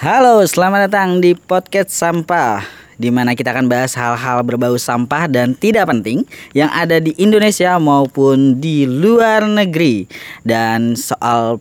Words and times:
Halo, 0.00 0.40
selamat 0.40 0.88
datang 0.88 1.20
di 1.20 1.36
podcast 1.36 1.92
sampah 1.92 2.64
di 2.96 3.12
mana 3.12 3.36
kita 3.36 3.52
akan 3.52 3.68
bahas 3.68 3.92
hal-hal 3.92 4.40
berbau 4.48 4.72
sampah 4.80 5.28
dan 5.28 5.52
tidak 5.52 5.92
penting 5.92 6.24
yang 6.56 6.72
ada 6.72 6.96
di 7.04 7.12
Indonesia 7.20 7.76
maupun 7.76 8.56
di 8.56 8.88
luar 8.88 9.44
negeri. 9.44 10.08
Dan 10.40 10.96
soal 10.96 11.60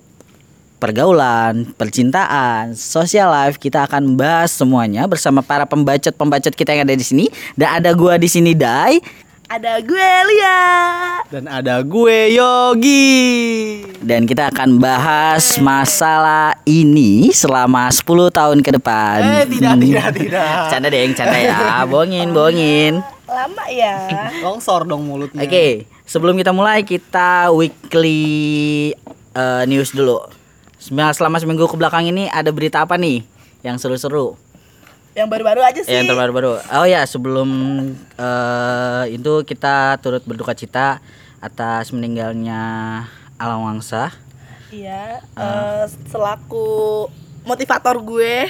pergaulan, 0.80 1.76
percintaan, 1.76 2.80
social 2.80 3.28
life 3.28 3.60
kita 3.60 3.84
akan 3.92 4.16
bahas 4.16 4.56
semuanya 4.56 5.04
bersama 5.04 5.44
para 5.44 5.68
pembacot-pembacot 5.68 6.56
kita 6.56 6.80
yang 6.80 6.88
ada 6.88 6.96
di 6.96 7.04
sini. 7.04 7.28
Dan 7.60 7.84
ada 7.84 7.92
gua 7.92 8.16
di 8.16 8.32
sini 8.32 8.56
Dai 8.56 9.28
Ada 9.50 9.82
gue 9.82 10.12
Lia. 10.30 10.62
Dan 11.26 11.50
ada 11.50 11.82
gue 11.82 12.38
Yogi. 12.38 13.18
dan 14.00 14.24
kita 14.24 14.50
akan 14.50 14.78
bahas 14.78 15.58
masalah 15.60 16.54
ini 16.64 17.30
selama 17.30 17.90
10 17.90 18.06
tahun 18.30 18.62
ke 18.62 18.78
depan. 18.78 19.20
Eh, 19.42 19.46
tidak, 19.50 19.74
Hmm. 19.74 19.82
tidak, 19.82 20.08
tidak. 20.14 20.54
Canda 20.72 20.88
deh, 20.88 21.02
canda 21.14 21.38
ya. 21.38 21.82
Bohongin, 21.84 22.30
bohongin. 22.30 22.94
Lama 23.26 23.66
ya. 23.68 24.30
Longsor 24.40 24.86
dong 24.86 25.06
mulutnya. 25.06 25.42
Oke, 25.42 25.86
sebelum 26.06 26.34
kita 26.34 26.50
mulai 26.50 26.82
kita 26.82 27.50
weekly 27.50 28.94
eh, 29.34 29.64
news 29.66 29.90
dulu. 29.92 30.22
Selama 30.80 31.38
seminggu 31.38 31.66
ke 31.66 31.74
belakang 31.74 32.06
ini 32.08 32.26
ada 32.26 32.50
berita 32.50 32.82
apa 32.82 32.96
nih 32.96 33.26
yang 33.62 33.76
seru-seru? 33.76 34.38
Yang 35.18 35.28
baru-baru 35.30 35.62
aja 35.66 35.80
sih. 35.82 35.90
Yang 35.90 36.14
terbaru-baru. 36.14 36.62
Oh 36.72 36.86
ya, 36.86 37.02
sebelum 37.04 37.50
eh, 38.16 39.04
itu 39.10 39.44
kita 39.44 39.98
turut 40.00 40.22
berduka 40.24 40.54
cita 40.54 41.02
atas 41.40 41.90
meninggalnya 41.92 42.62
Alam 43.40 43.66
Wangsa. 43.66 44.14
Iya, 44.70 45.24
Ah. 45.34 45.84
eh, 45.84 45.86
selaku 46.08 47.08
motivator 47.44 47.98
gue. 48.00 48.48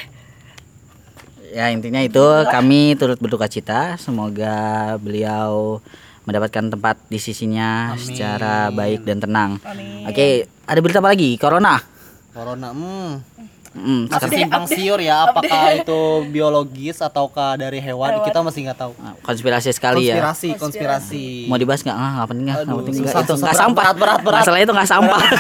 Ya 1.50 1.74
intinya 1.74 2.04
itu 2.04 2.22
kami 2.52 2.94
turut 3.00 3.18
berduka 3.18 3.50
cita. 3.50 3.98
Semoga 3.98 4.94
beliau 5.02 5.82
mendapatkan 6.28 6.70
tempat 6.70 7.02
di 7.10 7.18
sisinya 7.18 7.98
Amin. 7.98 8.06
secara 8.06 8.70
baik 8.70 9.02
dan 9.02 9.18
tenang. 9.18 9.52
Amin. 9.66 10.06
Oke, 10.06 10.46
ada 10.70 10.78
berita 10.78 11.02
apa 11.02 11.10
lagi? 11.10 11.34
Corona. 11.42 11.82
Corona, 12.30 12.70
hmm. 12.70 13.12
Hmm, 13.70 14.10
Masih 14.10 14.18
sekarang- 14.26 14.34
simpang 14.34 14.66
siur 14.66 14.98
ya 14.98 15.30
apakah 15.30 15.78
itu 15.78 16.02
biologis 16.28 16.98
ataukah 16.98 17.54
dari 17.54 17.78
hewan, 17.78 18.18
Hewan. 18.18 18.26
kita 18.26 18.40
masih 18.42 18.60
nggak 18.66 18.80
tahu. 18.80 18.94
Ah, 18.98 19.14
konspirasi 19.22 19.70
sekali 19.70 20.10
ya. 20.10 20.18
Konspirasi, 20.18 20.50
konspirasi. 20.58 21.26
Mau 21.46 21.56
dibahas 21.56 21.82
nggak? 21.82 21.94
Ah, 21.94 22.12
nggak 22.16 22.28
penting 22.28 22.46
nggak. 22.46 22.58
Penting 22.66 22.94
susah, 22.98 23.14
nggak. 23.14 23.24
Itu 23.24 23.34
nggak 23.38 23.56
sampah. 23.56 23.84
berat, 23.86 23.98
berat, 23.98 24.20
berat. 24.26 24.42
Masalah 24.42 24.60
itu 24.60 24.74
nggak 24.74 24.90
sampah. 24.90 25.22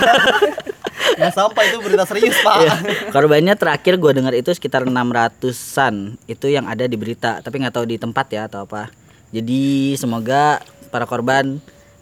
Nggak 1.09 1.35
sampai 1.35 1.63
itu 1.67 1.77
berita 1.83 2.03
serius, 2.05 2.37
Pak. 2.39 2.57
Iya. 2.59 2.73
Korbannya 3.11 3.55
terakhir 3.55 3.99
gue 3.99 4.11
dengar 4.13 4.31
itu 4.31 4.55
sekitar 4.55 4.87
600-an. 4.87 6.15
Itu 6.25 6.47
yang 6.47 6.63
ada 6.63 6.87
di 6.87 6.95
berita, 6.95 7.39
tapi 7.39 7.59
nggak 7.59 7.75
tahu 7.75 7.85
di 7.85 7.99
tempat 7.99 8.25
ya 8.29 8.47
atau 8.47 8.63
apa. 8.63 8.87
Jadi 9.29 9.93
semoga 9.95 10.63
para 10.87 11.03
korban 11.03 11.59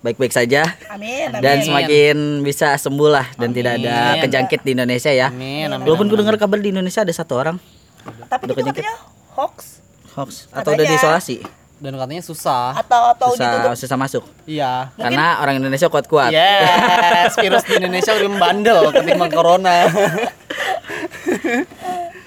baik-baik 0.08 0.32
saja 0.32 0.64
Amin, 0.88 1.28
amin. 1.28 1.44
dan 1.44 1.60
semakin 1.60 2.16
bisa 2.40 2.74
sembuh 2.74 3.10
lah 3.10 3.28
dan 3.36 3.52
tidak 3.52 3.76
ada 3.78 4.16
Amin. 4.16 4.24
kejangkit 4.24 4.60
di 4.62 4.72
Indonesia 4.72 5.12
ya. 5.12 5.28
Amin, 5.28 5.68
amin. 5.68 5.84
Walaupun 5.84 6.06
gue 6.06 6.16
amin. 6.16 6.24
dengar 6.24 6.36
kabar 6.40 6.58
di 6.58 6.72
Indonesia 6.72 7.02
ada 7.02 7.12
satu 7.12 7.36
orang 7.36 7.60
Tapi 8.24 8.42
Udah 8.42 8.48
itu 8.48 8.54
kejangkit. 8.58 8.82
katanya 8.82 8.96
hoax 9.34 9.56
hoax 10.14 10.30
atau 10.50 10.72
udah 10.72 10.80
Katanya. 10.80 10.90
diisolasi, 10.90 11.38
Dan 11.78 11.94
katanya 11.94 12.24
susah. 12.24 12.74
atau 12.74 13.12
atau 13.12 13.30
ditutup. 13.32 13.70
susah 13.70 13.78
susah 13.78 13.98
masuk. 13.98 14.24
Iya. 14.46 14.90
Karena 14.96 15.38
orang 15.38 15.60
Indonesia 15.60 15.86
kuat-kuat. 15.86 16.32
Yes, 16.32 17.36
virus 17.36 17.62
di 17.64 17.78
Indonesia 17.78 18.16
lebih 18.16 18.32
membandel 18.32 18.90
ketimbang 18.90 19.30
corona. 19.30 19.86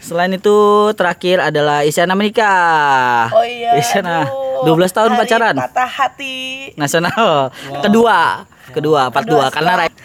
Selain 0.00 0.30
itu 0.30 0.56
terakhir 0.92 1.42
adalah 1.42 1.82
Isyana 1.82 2.14
menikah. 2.14 3.30
Oh 3.30 3.42
iya. 3.42 3.74
Isyana 3.74 4.24
aduh. 4.24 4.49
12 4.62 4.90
tahun 4.90 5.10
Hari 5.12 5.20
pacaran. 5.20 5.54
Patah 5.56 5.90
hati. 5.90 6.38
Nasional. 6.74 7.54
Kedua. 7.80 8.44
Kedua, 8.70 9.10
part 9.10 9.26
2 9.26 9.50
karena 9.50 9.72
Rai- 9.76 9.98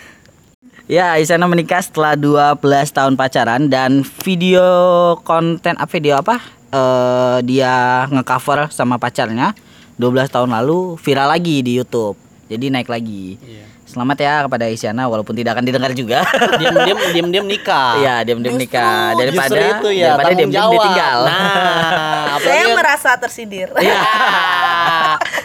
Ya, 0.85 1.17
Isyana 1.17 1.49
menikah 1.49 1.81
setelah 1.81 2.13
12 2.13 2.61
tahun 2.93 3.17
pacaran 3.17 3.65
dan 3.65 4.05
video 4.21 4.61
konten 5.25 5.73
apa 5.73 5.89
video 5.89 6.21
apa? 6.21 6.37
Eh 6.69 7.37
dia 7.41 8.05
ngecover 8.05 8.69
sama 8.69 9.01
pacarnya 9.01 9.57
12 9.97 10.29
tahun 10.29 10.53
lalu 10.53 10.93
viral 11.01 11.33
lagi 11.33 11.65
di 11.65 11.81
YouTube. 11.81 12.13
Jadi 12.45 12.69
naik 12.69 12.85
lagi. 12.85 13.41
Iya. 13.41 13.65
Selamat 13.85 14.17
ya 14.17 14.33
kepada 14.43 14.65
Isyana 14.67 15.07
walaupun 15.07 15.33
tidak 15.33 15.57
akan 15.57 15.65
didengar 15.65 15.89
juga. 15.95 16.21
Diam-diam 16.59 16.99
diam-diam 17.15 17.45
nikah. 17.47 17.95
Iya, 17.95 18.15
diam-diam 18.21 18.53
nikah 18.53 19.13
daripada 19.13 19.55
Justru 19.55 19.61
itu 19.61 19.89
ya, 20.03 20.13
daripada 20.13 20.33
diam-diam 20.35 20.69
ditinggal. 20.69 21.17
Nah, 21.25 22.24
Saya 22.45 22.63
kan- 22.63 22.77
merasa 22.77 23.09
tersindir. 23.17 23.69
Ya. 23.81 23.99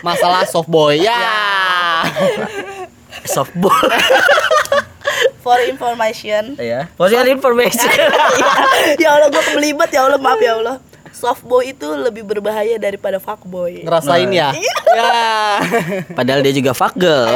Masalah 0.00 0.44
soft 0.44 0.68
boy. 0.68 1.00
Ya. 1.00 1.16
Softball. 3.24 3.76
For 5.40 5.56
information. 5.64 6.56
ya. 6.56 6.88
For 6.94 7.08
your 7.08 7.26
information. 7.26 7.88
ya 9.02 9.16
Allah 9.16 9.28
gue 9.28 9.42
kebelibat 9.42 9.88
ya 9.88 10.04
Allah 10.06 10.20
maaf 10.20 10.40
ya 10.40 10.56
Allah. 10.56 10.76
Softboy 11.10 11.74
itu 11.74 11.84
lebih 11.84 12.22
berbahaya 12.22 12.78
daripada 12.78 13.18
fuckboy. 13.18 13.82
Ngerasain 13.84 14.30
ya? 14.30 14.54
Ya. 14.94 15.12
Padahal 16.16 16.40
dia 16.40 16.54
juga 16.54 16.72
fuck 16.72 16.96
girl. 16.96 17.34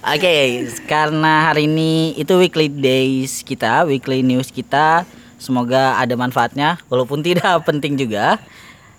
Oke, 0.00 0.64
karena 0.86 1.50
hari 1.50 1.66
ini 1.66 2.14
itu 2.14 2.32
weekly 2.36 2.68
days 2.68 3.42
kita, 3.42 3.82
weekly 3.84 4.20
news 4.22 4.48
kita. 4.48 5.04
Semoga 5.40 5.96
ada 5.96 6.12
manfaatnya, 6.20 6.76
walaupun 6.92 7.24
tidak 7.24 7.48
penting 7.68 7.96
juga. 7.96 8.36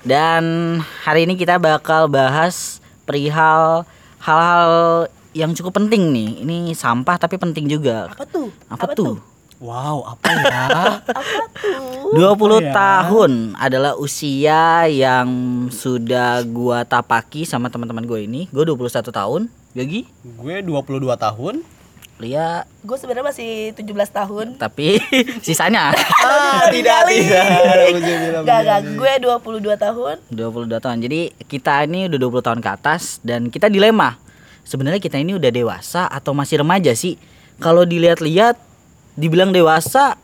Dan 0.01 0.81
hari 1.05 1.29
ini 1.29 1.37
kita 1.37 1.61
bakal 1.61 2.09
bahas 2.09 2.81
perihal 3.05 3.85
hal-hal 4.17 5.05
yang 5.37 5.53
cukup 5.53 5.77
penting 5.77 6.09
nih. 6.09 6.41
Ini 6.41 6.57
sampah 6.73 7.21
tapi 7.21 7.37
penting 7.37 7.69
juga. 7.69 8.09
Apa 8.09 8.25
tuh? 8.25 8.49
Apa, 8.65 8.85
tuh? 8.97 9.21
Wow, 9.61 10.17
apa 10.17 10.25
ya? 10.41 10.65
Apa 11.21 11.45
tuh? 11.53 12.17
20 12.17 12.65
ya? 12.65 12.73
tahun 12.73 13.31
adalah 13.61 13.93
usia 13.93 14.89
yang 14.89 15.29
sudah 15.69 16.41
gua 16.49 16.81
tapaki 16.81 17.45
sama 17.45 17.69
teman-teman 17.69 18.09
gue 18.09 18.25
ini. 18.25 18.41
Gue 18.49 18.65
21 18.65 19.05
tahun. 19.13 19.41
Yogi, 19.77 20.09
Gue 20.25 20.65
22 20.65 21.13
tahun. 21.13 21.61
Lia, 22.21 22.63
Gue 22.81 22.95
sebenarnya 22.95 23.33
masih 23.33 23.73
17 23.73 23.81
tahun. 24.13 24.47
tapi 24.55 25.01
sisanya 25.45 25.89
Ah, 26.21 26.69
tidak, 26.69 27.09
tidak. 27.09 27.45
Gak, 28.45 28.59
gak, 28.61 28.79
gue 28.93 29.11
22 29.25 29.73
tahun 29.75 30.15
22 30.29 30.77
tahun. 30.77 30.97
Jadi 31.01 31.21
kita 31.49 31.83
ini 31.83 32.05
udah 32.07 32.19
20 32.21 32.45
tahun 32.45 32.59
ke 32.61 32.69
atas 32.71 33.17
dan 33.21 33.49
kita 33.49 33.67
dilema. 33.67 34.21
Sebenarnya 34.61 35.01
kita 35.01 35.17
ini 35.17 35.33
udah 35.35 35.49
dewasa 35.49 36.05
atau 36.05 36.31
masih 36.31 36.61
remaja 36.61 36.93
sih? 36.93 37.17
Kalau 37.57 37.83
dilihat-lihat 37.83 38.55
dibilang 39.13 39.49
dewasa 39.49 40.15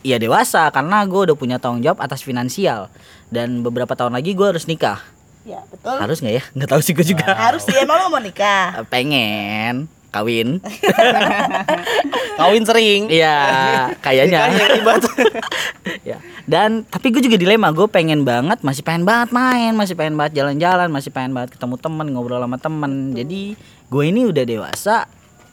ya 0.00 0.20
dewasa 0.20 0.70
karena 0.70 1.02
gue 1.02 1.32
udah 1.32 1.36
punya 1.36 1.56
tanggung 1.58 1.82
jawab 1.82 1.98
atas 1.98 2.22
finansial 2.22 2.86
dan 3.26 3.64
beberapa 3.66 3.96
tahun 3.96 4.14
lagi 4.14 4.36
gue 4.36 4.46
harus 4.46 4.68
nikah. 4.68 5.02
Ya 5.46 5.62
betul 5.66 5.94
Harus 5.94 6.18
nggak 6.18 6.34
ya? 6.34 6.44
Nggak 6.54 6.68
tahu 6.70 6.80
sih 6.82 6.92
gue 6.92 7.06
juga. 7.06 7.30
Harus 7.34 7.62
sih, 7.62 7.74
emang 7.78 8.02
lo 8.02 8.10
mau 8.10 8.18
nikah? 8.18 8.82
pengen 8.86 9.86
kawin. 10.16 10.48
Kawin 12.40 12.64
sering. 12.64 13.12
iya 13.12 13.36
kayaknya. 14.00 14.48
Ya 16.04 16.18
dan 16.52 16.84
tapi 16.88 17.12
gue 17.12 17.20
juga 17.20 17.36
dilema 17.36 17.74
gue 17.74 17.88
pengen 17.90 18.22
banget 18.22 18.62
masih 18.62 18.80
pengen 18.86 19.04
banget 19.04 19.34
main 19.34 19.74
masih 19.74 19.98
pengen 19.98 20.14
banget 20.14 20.40
jalan-jalan 20.40 20.88
masih 20.88 21.10
pengen 21.10 21.34
banget 21.34 21.58
ketemu 21.58 21.76
temen 21.76 22.06
ngobrol 22.12 22.40
sama 22.40 22.56
temen. 22.56 23.12
Jadi 23.12 23.56
gue 23.88 24.04
ini 24.04 24.24
udah 24.24 24.44
dewasa 24.46 25.04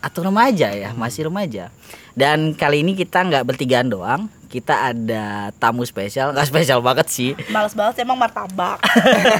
atau 0.03 0.19
remaja 0.27 0.67
ya 0.75 0.91
masih 0.91 1.31
remaja 1.31 1.71
dan 2.13 2.53
kali 2.53 2.81
ini 2.81 2.93
kita 2.93 3.25
nggak 3.25 3.45
bertigaan 3.45 3.89
doang 3.89 4.21
kita 4.47 4.93
ada 4.93 5.49
tamu 5.57 5.81
spesial 5.81 6.29
nggak 6.29 6.45
spesial 6.45 6.77
banget 6.77 7.09
sih 7.09 7.31
Males 7.49 7.73
banget 7.73 8.05
emang 8.05 8.13
martabak 8.13 8.77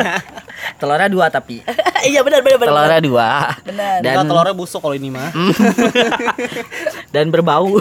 telurnya 0.82 1.06
dua 1.06 1.30
tapi 1.30 1.62
Iya 2.04 2.20
benar 2.20 2.44
benar 2.44 2.60
benar 2.60 2.72
telurnya 2.76 3.00
dua 3.00 3.30
Benar. 3.64 3.96
dan 4.04 4.12
Enggak, 4.12 4.28
telurnya 4.28 4.56
busuk 4.60 4.80
kalau 4.84 4.92
ini 4.92 5.08
mah. 5.08 5.32
dan 7.16 7.32
berbau. 7.32 7.80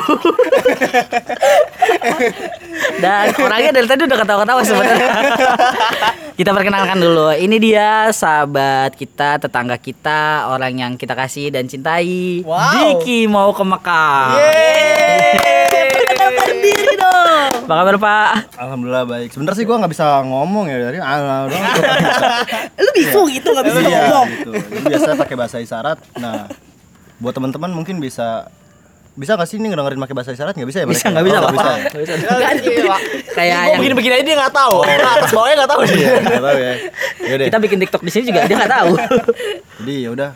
dan 3.02 3.34
orangnya 3.34 3.70
dari 3.74 3.86
tadi 3.90 4.02
udah 4.06 4.18
ketawa-ketawa 4.22 4.62
sebenarnya. 4.62 5.10
kita 6.38 6.50
perkenalkan 6.54 6.98
dulu. 7.02 7.34
Ini 7.34 7.56
dia 7.58 7.88
sahabat 8.14 8.94
kita, 8.94 9.42
tetangga 9.42 9.74
kita, 9.74 10.46
orang 10.46 10.72
yang 10.78 10.92
kita 10.94 11.18
kasih 11.18 11.50
dan 11.50 11.66
cintai. 11.66 12.46
Wow. 12.46 13.02
Diki 13.02 13.26
mau 13.26 13.50
ke 13.50 13.64
Mekah. 13.66 14.38
Yeay, 14.38 14.81
perkenalkan 15.94 16.56
diri 16.58 16.94
dong 16.94 17.50
Apa 17.62 17.74
kabar 17.78 17.96
Pak? 17.96 18.30
Alhamdulillah 18.56 19.04
baik. 19.04 19.28
Sebenarnya 19.30 19.56
sih 19.56 19.64
gua 19.64 19.76
nggak 19.78 19.92
bisa 19.92 20.04
ngomong 20.22 20.64
ya 20.66 20.76
dari 20.80 20.98
nggak. 20.98 21.42
Lu 22.76 22.90
bisu 22.92 23.20
gitu 23.30 23.48
gak 23.50 23.64
bisa 23.64 23.78
Iya, 23.80 23.88
ngomong 24.04 24.26
gitu. 24.30 24.50
Jadi 24.52 24.84
biasa 24.88 25.08
pakai 25.16 25.36
bahasa 25.36 25.56
isyarat. 25.58 25.98
Nah, 26.16 26.50
buat 27.16 27.32
teman-teman 27.32 27.70
mungkin 27.70 27.96
bisa 27.96 28.50
bisa 29.12 29.36
gak 29.36 29.44
sih 29.44 29.56
ini 29.56 29.68
ngedengerin 29.68 30.00
pakai 30.00 30.14
bahasa 30.14 30.32
isyarat 30.32 30.52
nggak 30.52 30.64
bisa 30.66 30.78
ya 30.80 30.86
Bisa 30.88 31.04
mereka? 31.04 31.12
nggak 31.12 31.24
bisa, 31.24 31.36
Oh, 31.36 31.42
Pak? 31.44 31.52
bisa. 31.52 31.68
ya? 31.68 32.22
Nggak. 32.24 33.00
Kayak 33.32 33.60
yang 33.62 33.78
begini-begini 33.78 34.14
aja 34.14 34.24
dia 34.24 34.36
nggak 34.38 34.54
tahu. 34.54 34.76
Atas 34.82 35.30
bawahnya 35.30 35.54
nggak 35.54 35.70
tahu 35.70 35.80
dia. 35.84 35.96
Iya, 35.96 36.12
nggak 36.18 36.42
tahu 36.42 36.58
ya. 36.58 36.74
Kita 37.46 37.58
bikin 37.60 37.78
TikTok 37.78 38.02
di 38.02 38.10
sini 38.10 38.24
juga 38.26 38.40
dia 38.42 38.56
nggak 38.56 38.72
tahu. 38.74 38.90
Jadi 39.78 39.94
ya 40.00 40.10
udah. 40.10 40.30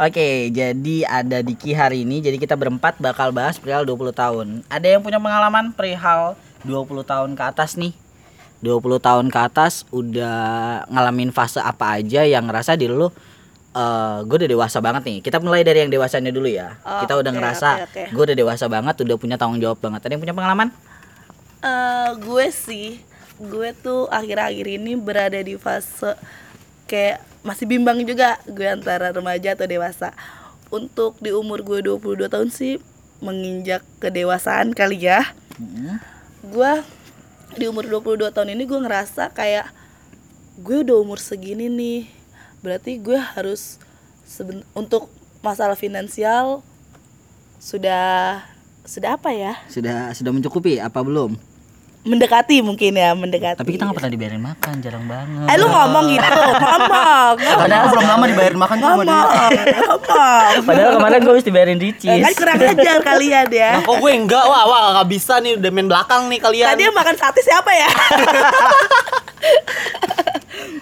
Oke, 0.00 0.48
jadi 0.48 1.04
ada 1.04 1.44
Diki 1.44 1.76
hari 1.76 2.08
ini. 2.08 2.24
Jadi 2.24 2.40
kita 2.40 2.56
berempat 2.56 2.96
bakal 3.04 3.36
bahas 3.36 3.60
perihal 3.60 3.84
20 3.84 4.16
tahun. 4.16 4.46
Ada 4.72 4.96
yang 4.96 5.04
punya 5.04 5.20
pengalaman 5.20 5.76
perihal 5.76 6.40
20 6.64 7.04
tahun 7.04 7.36
ke 7.36 7.42
atas 7.44 7.76
nih. 7.76 7.92
20 8.64 8.80
tahun 8.96 9.28
ke 9.28 9.38
atas 9.44 9.84
udah 9.92 10.88
ngalamin 10.88 11.36
fase 11.36 11.60
apa 11.60 12.00
aja 12.00 12.24
yang 12.24 12.48
ngerasa 12.48 12.80
diri 12.80 12.92
lu 12.92 13.12
eh 13.70 14.18
gue 14.24 14.36
udah 14.40 14.48
dewasa 14.48 14.80
banget 14.80 15.04
nih. 15.04 15.18
Kita 15.20 15.36
mulai 15.36 15.68
dari 15.68 15.84
yang 15.84 15.92
dewasanya 15.92 16.32
dulu 16.32 16.48
ya. 16.48 16.80
Oh, 16.80 17.04
kita 17.04 17.20
udah 17.20 17.30
oke, 17.30 17.36
ngerasa 17.36 17.68
oke, 17.84 17.84
oke. 17.84 18.02
gue 18.16 18.22
udah 18.24 18.36
dewasa 18.40 18.64
banget, 18.72 18.94
udah 19.04 19.16
punya 19.20 19.36
tanggung 19.36 19.60
jawab 19.60 19.84
banget. 19.84 20.00
Ada 20.08 20.12
yang 20.16 20.22
punya 20.24 20.32
pengalaman? 20.32 20.68
Eh, 21.60 22.10
gue 22.24 22.46
sih, 22.48 23.04
gue 23.36 23.68
tuh 23.76 24.08
akhir-akhir 24.08 24.80
ini 24.80 24.96
berada 24.96 25.36
di 25.36 25.60
fase 25.60 26.16
kayak 26.88 27.29
masih 27.40 27.64
bimbang 27.64 28.00
juga 28.04 28.36
gue 28.44 28.66
antara 28.66 29.10
remaja 29.10 29.56
atau 29.56 29.64
dewasa. 29.64 30.12
Untuk 30.70 31.18
di 31.18 31.34
umur 31.34 31.64
gue 31.64 31.82
22 31.82 32.30
tahun 32.30 32.48
sih 32.48 32.78
menginjak 33.18 33.82
kedewasaan 33.98 34.70
kali 34.72 35.02
ya. 35.02 35.24
Gue 36.42 36.72
di 37.58 37.66
umur 37.66 37.84
22 37.84 38.30
tahun 38.30 38.54
ini 38.54 38.64
gue 38.64 38.78
ngerasa 38.78 39.34
kayak 39.34 39.66
gue 40.60 40.86
udah 40.86 40.96
umur 41.00 41.18
segini 41.18 41.66
nih. 41.66 42.00
Berarti 42.60 43.00
gue 43.00 43.18
harus 43.18 43.80
seben- 44.22 44.68
untuk 44.72 45.10
masalah 45.40 45.74
finansial 45.74 46.62
sudah 47.58 48.40
sudah 48.86 49.16
apa 49.18 49.32
ya? 49.32 49.58
Sudah 49.68 50.12
sudah 50.16 50.32
mencukupi 50.32 50.80
apa 50.80 51.00
belum? 51.02 51.36
Mendekati 52.00 52.64
mungkin 52.64 52.96
ya, 52.96 53.12
mendekati. 53.12 53.60
Tapi 53.60 53.76
kita 53.76 53.84
nggak 53.84 54.00
pernah 54.00 54.08
dibayarin 54.08 54.40
makan, 54.40 54.80
jarang 54.80 55.04
banget. 55.04 55.52
Eh 55.52 55.56
lu 55.60 55.68
ngomong 55.68 56.08
gitu, 56.08 56.32
ngomong, 56.32 57.36
Padahal 57.36 57.92
belum 57.92 58.08
lama 58.08 58.24
dibayarin 58.24 58.56
makan 58.56 58.80
ngomong, 58.80 59.04
ngomong. 59.04 60.64
Padahal 60.64 60.96
kemarin 60.96 61.20
gue 61.20 61.32
harus 61.36 61.44
dibayarin 61.44 61.76
Eh, 61.76 61.92
ricis. 61.92 62.24
Kan 62.24 62.32
kurang 62.40 62.56
ajar 62.56 63.04
kalian 63.04 63.52
ya. 63.52 63.76
Nah, 63.76 63.84
kok 63.84 64.00
gue 64.00 64.12
enggak? 64.16 64.44
Wah, 64.48 64.64
wah 64.64 64.96
nggak 64.96 65.12
bisa 65.12 65.44
nih 65.44 65.60
udah 65.60 65.70
main 65.76 65.92
belakang 65.92 66.24
nih 66.32 66.40
kalian. 66.40 66.72
Tadi 66.72 66.88
yang 66.88 66.96
makan 66.96 67.16
sate 67.20 67.44
siapa 67.44 67.68
ya? 67.68 67.92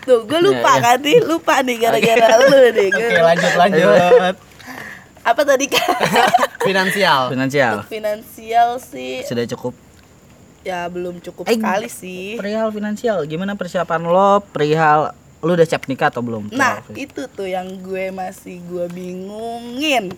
Tuh, 0.07 0.23
gue 0.23 0.39
lupa 0.39 0.79
iya. 0.79 0.87
kan 0.87 1.03
nih, 1.03 1.19
lupa 1.27 1.67
nih 1.67 1.83
gara-gara 1.83 2.47
lu 2.47 2.79
nih. 2.79 2.95
Gua 2.95 3.07
Oke, 3.11 3.19
lanjut 3.27 3.53
lanjut. 3.59 4.35
Apa 5.27 5.43
tadi 5.43 5.67
kan? 5.67 5.99
Finansial. 6.63 7.35
Finansial 7.35 7.83
Finansial 7.91 8.79
sih 8.79 9.27
sudah 9.27 9.43
cukup. 9.51 9.88
Ya 10.61 10.87
belum 10.87 11.19
cukup 11.19 11.45
Eh, 11.45 11.55
sekali 11.55 11.89
sih. 11.89 12.35
Perihal 12.35 12.69
finansial, 12.69 13.23
gimana 13.25 13.55
persiapan 13.55 14.03
lo? 14.03 14.43
Perihal 14.45 15.13
lu 15.39 15.55
udah 15.55 15.65
siap 15.65 15.87
nikah 15.87 16.09
atau 16.09 16.19
belum? 16.19 16.51
Nah, 16.51 16.83
Perihal- 16.83 16.99
itu 16.99 17.23
tuh 17.29 17.47
yang 17.47 17.79
gue 17.79 18.11
masih 18.11 18.59
gue 18.65 18.87
bingungin. 18.89 20.11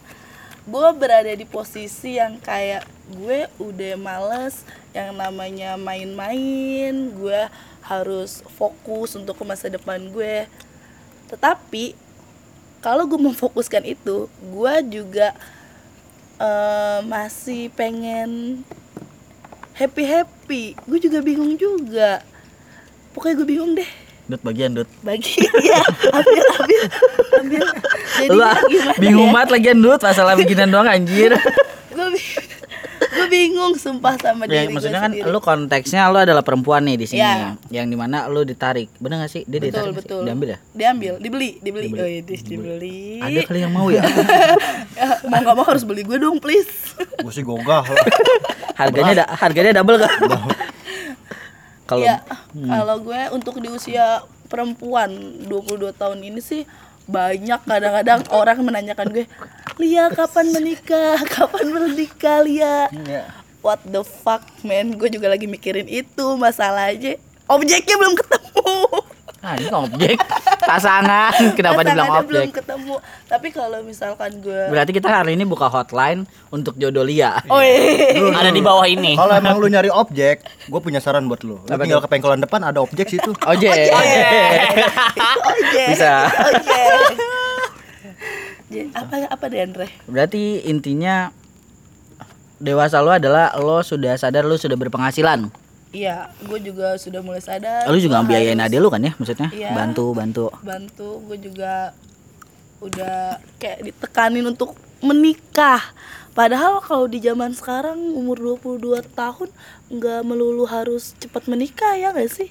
Gue 0.63 0.89
berada 0.93 1.29
di 1.29 1.45
posisi 1.45 2.17
yang 2.17 2.37
kayak 2.39 2.85
gue 3.11 3.49
udah 3.59 3.95
males 3.97 4.63
yang 4.91 5.13
namanya 5.13 5.75
main-main, 5.77 6.93
gue 7.11 7.41
harus 7.83 8.41
fokus 8.51 9.15
untuk 9.15 9.35
ke 9.35 9.45
masa 9.45 9.67
depan 9.67 9.99
gue. 10.09 10.47
Tetapi 11.27 11.95
kalau 12.81 13.05
gue 13.05 13.21
memfokuskan 13.21 13.85
itu, 13.85 14.25
gue 14.27 14.75
juga 14.91 15.37
eh, 16.39 17.01
masih 17.05 17.69
pengen 17.71 18.63
happy 19.81 20.05
happy. 20.05 20.63
Gue 20.85 20.99
juga 21.01 21.19
bingung 21.19 21.57
juga. 21.57 22.21
Pokoknya 23.11 23.35
gue 23.35 23.49
bingung 23.49 23.73
deh 23.75 23.91
Dut 24.31 24.47
bagian 24.47 24.71
Dut. 24.71 24.87
bagi 25.03 25.43
ya 25.59 25.83
ambil 26.15 26.45
ambil 26.55 26.83
ambil 27.35 27.65
jadi 28.15 28.31
Lu 28.31 28.47
bingung 29.03 29.27
ya? 29.27 29.35
banget 29.35 29.49
lagian 29.51 29.79
Dut 29.83 29.99
masalah 29.99 30.39
bikinan 30.39 30.71
doang 30.71 30.87
anjir. 30.87 31.35
gue 31.91 32.07
gue 33.21 33.29
bingung 33.29 33.73
sumpah 33.75 34.17
sama 34.17 34.45
ya, 34.45 34.65
diri 34.65 34.73
maksudnya 34.73 34.97
gue 34.97 35.05
kan 35.05 35.13
sendiri 35.13 35.29
lu 35.29 35.39
konteksnya 35.39 36.01
lu 36.07 36.19
adalah 36.19 36.41
perempuan 36.41 36.81
nih 36.83 36.97
di 36.97 37.07
sini. 37.07 37.21
Iya. 37.21 37.61
Yang 37.71 37.87
di 37.87 37.97
mana 37.97 38.25
lu 38.27 38.41
ditarik. 38.43 38.89
Bener 38.97 39.21
gak 39.21 39.31
sih? 39.31 39.43
Dia 39.45 39.57
betul 39.57 39.67
ditarik 39.67 39.85
nggak 39.87 39.95
sih? 39.95 40.01
betul 40.03 40.21
Diambil 40.23 40.49
ya? 40.49 40.59
diambil 40.73 41.13
dibeli 41.17 41.51
dibeli, 41.59 41.87
Dibeli. 41.87 42.01
oh 42.01 42.09
iya 42.09 42.21
dis, 42.23 42.43
dibeli 42.43 43.01
Ada 43.19 43.41
kali 43.45 43.59
yang 43.61 43.73
mau 43.73 43.89
ya? 43.89 44.03
Ya, 44.93 45.17
mau 45.25 45.39
nggak 45.39 45.55
mau 45.55 45.65
harus 45.65 45.81
beli 45.83 46.03
gue 46.03 46.17
dong 46.17 46.37
please 46.39 46.93
Gue 47.25 47.31
sih 47.31 47.41
gogah 47.41 47.81
lah. 47.83 48.05
harganya 48.75 49.13
da- 49.19 49.31
harganya 49.35 49.73
double 49.75 49.97
kan? 49.99 50.11
Kalau 51.85 52.01
ya 52.01 52.23
kalau 52.55 52.97
gue 53.01 53.21
untuk 53.31 53.59
di 53.59 53.67
usia 53.67 54.21
perempuan 54.47 55.11
22 55.45 55.91
tahun 55.93 56.19
ini 56.21 56.39
sih 56.39 56.63
banyak 57.11 57.61
kadang-kadang 57.67 58.21
orang 58.31 58.59
menanyakan 58.63 59.11
gue 59.11 59.27
Lia 59.83 60.13
kapan 60.13 60.53
menikah? 60.55 61.17
Kapan 61.35 61.67
menikah 61.73 62.45
Lia? 62.47 62.87
Iya. 62.93 63.25
what 63.61 63.81
the 63.85 64.01
fuck 64.05 64.45
man? 64.65 64.97
Gue 64.97 65.11
juga 65.13 65.29
lagi 65.29 65.45
mikirin 65.45 65.89
itu 65.91 66.25
masalah 66.39 66.93
aja 66.95 67.19
objeknya 67.51 67.99
belum 67.99 68.15
ketemu 68.15 68.79
Ah, 69.41 69.57
ini 69.57 69.73
objek 69.73 70.21
pasangan. 70.61 71.33
Kenapa 71.59 71.81
dibilang 71.81 72.13
Pasangannya 72.13 72.29
belum 72.29 72.45
objek? 72.45 72.61
ketemu 72.61 72.95
tapi 73.25 73.49
kalau 73.49 73.79
misalkan 73.81 74.31
gue 74.45 74.63
Berarti 74.69 74.93
kita 74.93 75.09
hari 75.09 75.33
ini 75.33 75.49
buka 75.49 75.73
hotline 75.73 76.29
untuk 76.53 76.77
jodoh 76.77 77.01
Lia. 77.01 77.41
oh 77.49 77.65
iya 77.65 78.37
Ada 78.37 78.53
di 78.53 78.61
bawah 78.61 78.85
ini. 78.85 79.17
Kalau 79.17 79.33
emang 79.33 79.57
lu 79.57 79.73
nyari 79.73 79.89
objek, 79.89 80.45
gue 80.69 80.81
punya 80.85 81.01
saran 81.01 81.25
buat 81.25 81.41
lu. 81.41 81.57
Lu 81.57 81.73
tinggal 81.73 82.05
ke 82.05 82.09
pengkolan 82.13 82.45
depan 82.45 82.61
ada 82.69 82.85
objek 82.85 83.09
situ. 83.09 83.33
Ojek. 83.51 83.89
ojek 83.89 84.61
Bisa. 85.89 86.29
ojek 86.29 86.87
Jadi, 88.71 88.87
apa 88.95 89.15
apa 89.27 89.45
deh 89.51 89.61
Andre 89.67 89.87
Berarti 90.07 90.63
intinya 90.69 91.33
dewasa 92.61 93.01
lo 93.01 93.11
adalah 93.11 93.57
lo 93.57 93.81
sudah 93.81 94.15
sadar 94.21 94.45
lo 94.45 94.61
sudah 94.61 94.77
berpenghasilan. 94.77 95.49
Iya 95.91 96.31
gue 96.43 96.59
juga 96.63 96.95
sudah 96.97 97.21
mulai 97.23 97.43
sadar 97.43 97.87
Lo 97.91 97.99
juga 97.99 98.23
gua 98.23 98.29
biayain 98.31 98.63
adik 98.63 98.79
lo 98.79 98.89
kan 98.91 99.03
ya 99.03 99.13
maksudnya? 99.19 99.49
Iya. 99.51 99.75
Bantu, 99.75 100.15
bantu. 100.15 100.45
bantu 100.63 101.19
gue 101.27 101.39
juga 101.51 101.95
udah 102.81 103.37
kayak 103.61 103.93
ditekanin 103.93 104.47
untuk 104.49 104.73
menikah 105.05 105.81
padahal 106.33 106.81
kalau 106.81 107.05
di 107.11 107.21
zaman 107.21 107.53
sekarang 107.53 107.99
umur 108.17 108.57
22 108.57 109.05
tahun 109.13 109.49
nggak 109.93 110.21
melulu 110.25 110.65
harus 110.65 111.13
cepat 111.19 111.51
menikah 111.51 111.99
ya 111.99 112.15
gak 112.15 112.31
sih 112.33 112.49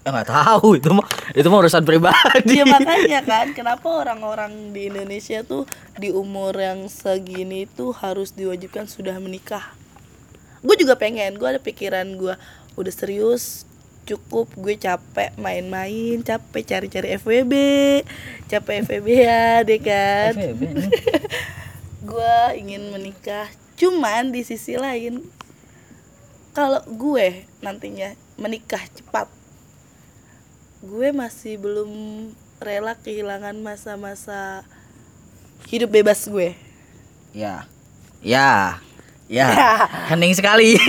Ya 0.00 0.16
nggak 0.16 0.32
tahu 0.32 0.80
itu 0.80 0.88
mah 0.96 1.04
itu 1.36 1.44
mah 1.52 1.60
urusan 1.60 1.84
pribadi. 1.84 2.56
Iya 2.56 2.64
makanya 2.64 3.20
kan 3.20 3.52
kenapa 3.52 3.84
orang-orang 3.84 4.72
di 4.72 4.88
Indonesia 4.88 5.44
tuh 5.44 5.68
di 6.00 6.08
umur 6.08 6.56
yang 6.56 6.88
segini 6.88 7.68
tuh 7.68 7.92
harus 7.92 8.32
diwajibkan 8.32 8.88
sudah 8.88 9.20
menikah. 9.20 9.76
Gue 10.64 10.76
juga 10.80 10.96
pengen, 10.96 11.36
gue 11.36 11.44
ada 11.44 11.60
pikiran 11.60 12.16
gue 12.16 12.32
udah 12.80 12.94
serius 12.94 13.68
cukup 14.08 14.50
gue 14.58 14.74
capek 14.74 15.36
main-main, 15.38 16.18
capek 16.26 16.66
cari-cari 16.66 17.14
FWB, 17.14 17.54
capek 18.50 18.82
FWB 18.82 19.08
ya 19.22 19.62
deh 19.62 19.78
kan. 19.78 20.34
Gue 22.10 22.36
ingin 22.58 22.90
menikah, 22.90 23.46
cuman 23.78 24.32
di 24.32 24.42
sisi 24.42 24.74
lain 24.74 25.20
kalau 26.50 26.82
gue 26.90 27.46
nantinya 27.62 28.18
menikah 28.34 28.82
cepat, 28.90 29.30
gue 30.82 31.14
masih 31.14 31.60
belum 31.60 31.90
rela 32.58 32.98
kehilangan 32.98 33.54
masa-masa 33.62 34.66
hidup 35.70 35.94
bebas 35.94 36.26
gue. 36.26 36.58
Ya. 37.30 37.70
Ya. 38.24 38.82
Ya. 39.30 39.46
Ya. 39.46 39.72
Hening 40.10 40.34
sekali. 40.34 40.74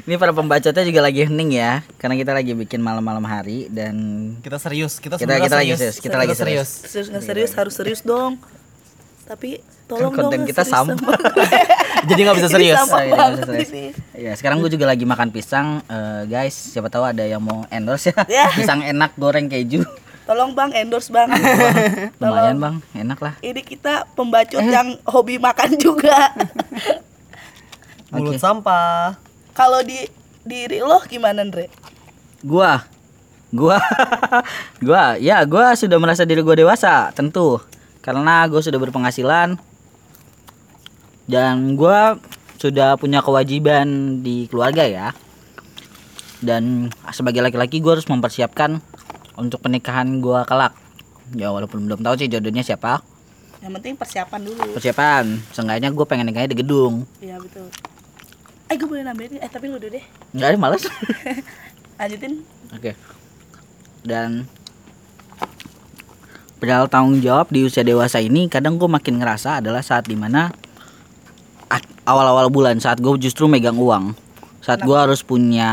Ini 0.00 0.16
para 0.16 0.32
pembacotnya 0.32 0.82
juga 0.82 1.00
lagi 1.02 1.22
hening 1.22 1.50
ya, 1.52 1.84
karena 1.94 2.16
kita 2.16 2.32
lagi 2.32 2.56
bikin 2.56 2.80
malam-malam 2.80 3.22
hari 3.22 3.68
dan 3.68 3.94
Kita 4.40 4.56
serius, 4.56 4.96
kita 4.96 5.20
Kita- 5.20 5.38
kita 5.38 5.54
lagi 5.54 5.76
serius, 5.76 5.96
kita 6.00 6.16
lagi 6.16 6.34
serius. 6.34 6.68
Serius 6.82 7.08
nggak 7.12 7.22
serius 7.22 7.50
harus 7.52 7.74
serius 7.76 8.00
dong. 8.00 8.40
Tapi 9.22 9.60
tolong 9.86 10.10
Kan 10.10 10.24
konten 10.24 10.38
dong 10.40 10.48
kita 10.48 10.62
serius 10.64 10.96
sama. 10.96 11.14
Jadi 12.08 12.20
nggak 12.22 12.36
bisa 12.40 12.48
Ini 12.48 12.54
serius. 12.56 12.78
iya, 12.80 13.26
serius. 13.36 13.70
Ya, 14.16 14.32
sekarang 14.34 14.58
gue 14.58 14.70
juga 14.72 14.88
lagi 14.88 15.04
makan 15.04 15.28
pisang, 15.30 15.84
Eh, 15.84 16.22
guys. 16.26 16.56
Siapa 16.56 16.88
tahu 16.88 17.04
ada 17.04 17.22
yang 17.22 17.38
mau 17.38 17.62
endorse 17.68 18.10
ya. 18.10 18.24
Ya. 18.26 18.46
Pisang 18.50 18.80
enak 18.80 19.14
goreng 19.14 19.46
keju. 19.46 19.84
Tolong 20.30 20.54
bang 20.54 20.70
endorse 20.78 21.10
bang. 21.10 21.26
Lumayan 22.22 22.62
bang, 22.62 22.78
enak 22.94 23.18
lah. 23.18 23.34
Ini 23.42 23.66
kita 23.66 24.06
pembacot 24.14 24.62
yang 24.62 24.94
hobi 25.02 25.42
makan 25.42 25.74
juga. 25.74 26.30
Mulut 28.14 28.38
Oke. 28.38 28.38
sampah. 28.38 29.18
Kalau 29.58 29.82
di 29.82 30.06
diri 30.46 30.86
lo 30.86 31.02
gimana 31.10 31.42
Andre? 31.42 31.66
Gua, 32.46 32.78
gua, 33.50 33.82
gua, 34.86 35.18
ya 35.18 35.42
gua 35.42 35.74
sudah 35.74 35.98
merasa 35.98 36.22
diri 36.22 36.46
gua 36.46 36.54
dewasa, 36.54 37.10
tentu. 37.10 37.58
Karena 37.98 38.46
gue 38.46 38.62
sudah 38.62 38.78
berpenghasilan, 38.78 39.58
Dan 41.26 41.74
gua 41.74 42.22
sudah 42.62 42.94
punya 43.02 43.18
kewajiban 43.18 44.22
di 44.22 44.46
keluarga 44.46 44.86
ya. 44.86 45.10
Dan 46.38 46.94
sebagai 47.10 47.42
laki-laki 47.42 47.82
gua 47.82 47.98
harus 47.98 48.06
mempersiapkan 48.06 48.78
untuk 49.40 49.64
pernikahan 49.64 50.20
gua 50.20 50.44
kelak. 50.44 50.76
Ya 51.32 51.48
walaupun 51.48 51.88
belum 51.88 52.04
tahu 52.04 52.14
sih 52.20 52.28
jodohnya 52.28 52.60
siapa. 52.60 53.00
Yang 53.60 53.72
penting 53.80 53.94
persiapan 53.96 54.40
dulu. 54.40 54.60
Persiapan, 54.72 55.24
seenggaknya 55.52 55.92
gue 55.92 56.06
pengen 56.08 56.32
nikahnya 56.32 56.48
di 56.48 56.58
gedung. 56.64 57.04
Iya 57.20 57.36
betul. 57.36 57.68
Eh 58.72 58.74
gue 58.80 58.88
boleh 58.88 59.04
nambahin 59.04 59.36
Eh 59.36 59.50
tapi 59.52 59.68
lu 59.68 59.76
dulu 59.76 59.92
deh. 59.92 60.04
Enggak 60.32 60.48
ada 60.48 60.58
males. 60.58 60.84
Lanjutin. 62.00 62.40
Oke. 62.72 62.96
Dan 64.00 64.48
perihal 66.56 66.88
tanggung 66.88 67.20
jawab 67.20 67.52
di 67.52 67.68
usia 67.68 67.84
dewasa 67.84 68.16
ini 68.20 68.48
kadang 68.48 68.80
gue 68.80 68.88
makin 68.88 69.20
ngerasa 69.20 69.60
adalah 69.60 69.84
saat 69.84 70.08
di 70.08 70.16
mana 70.16 70.52
awal-awal 72.04 72.50
bulan 72.52 72.76
saat 72.82 73.00
gue 73.00 73.12
justru 73.16 73.48
megang 73.48 73.78
uang 73.80 74.12
saat 74.60 74.84
gue 74.84 74.92
harus 74.92 75.24
punya 75.24 75.70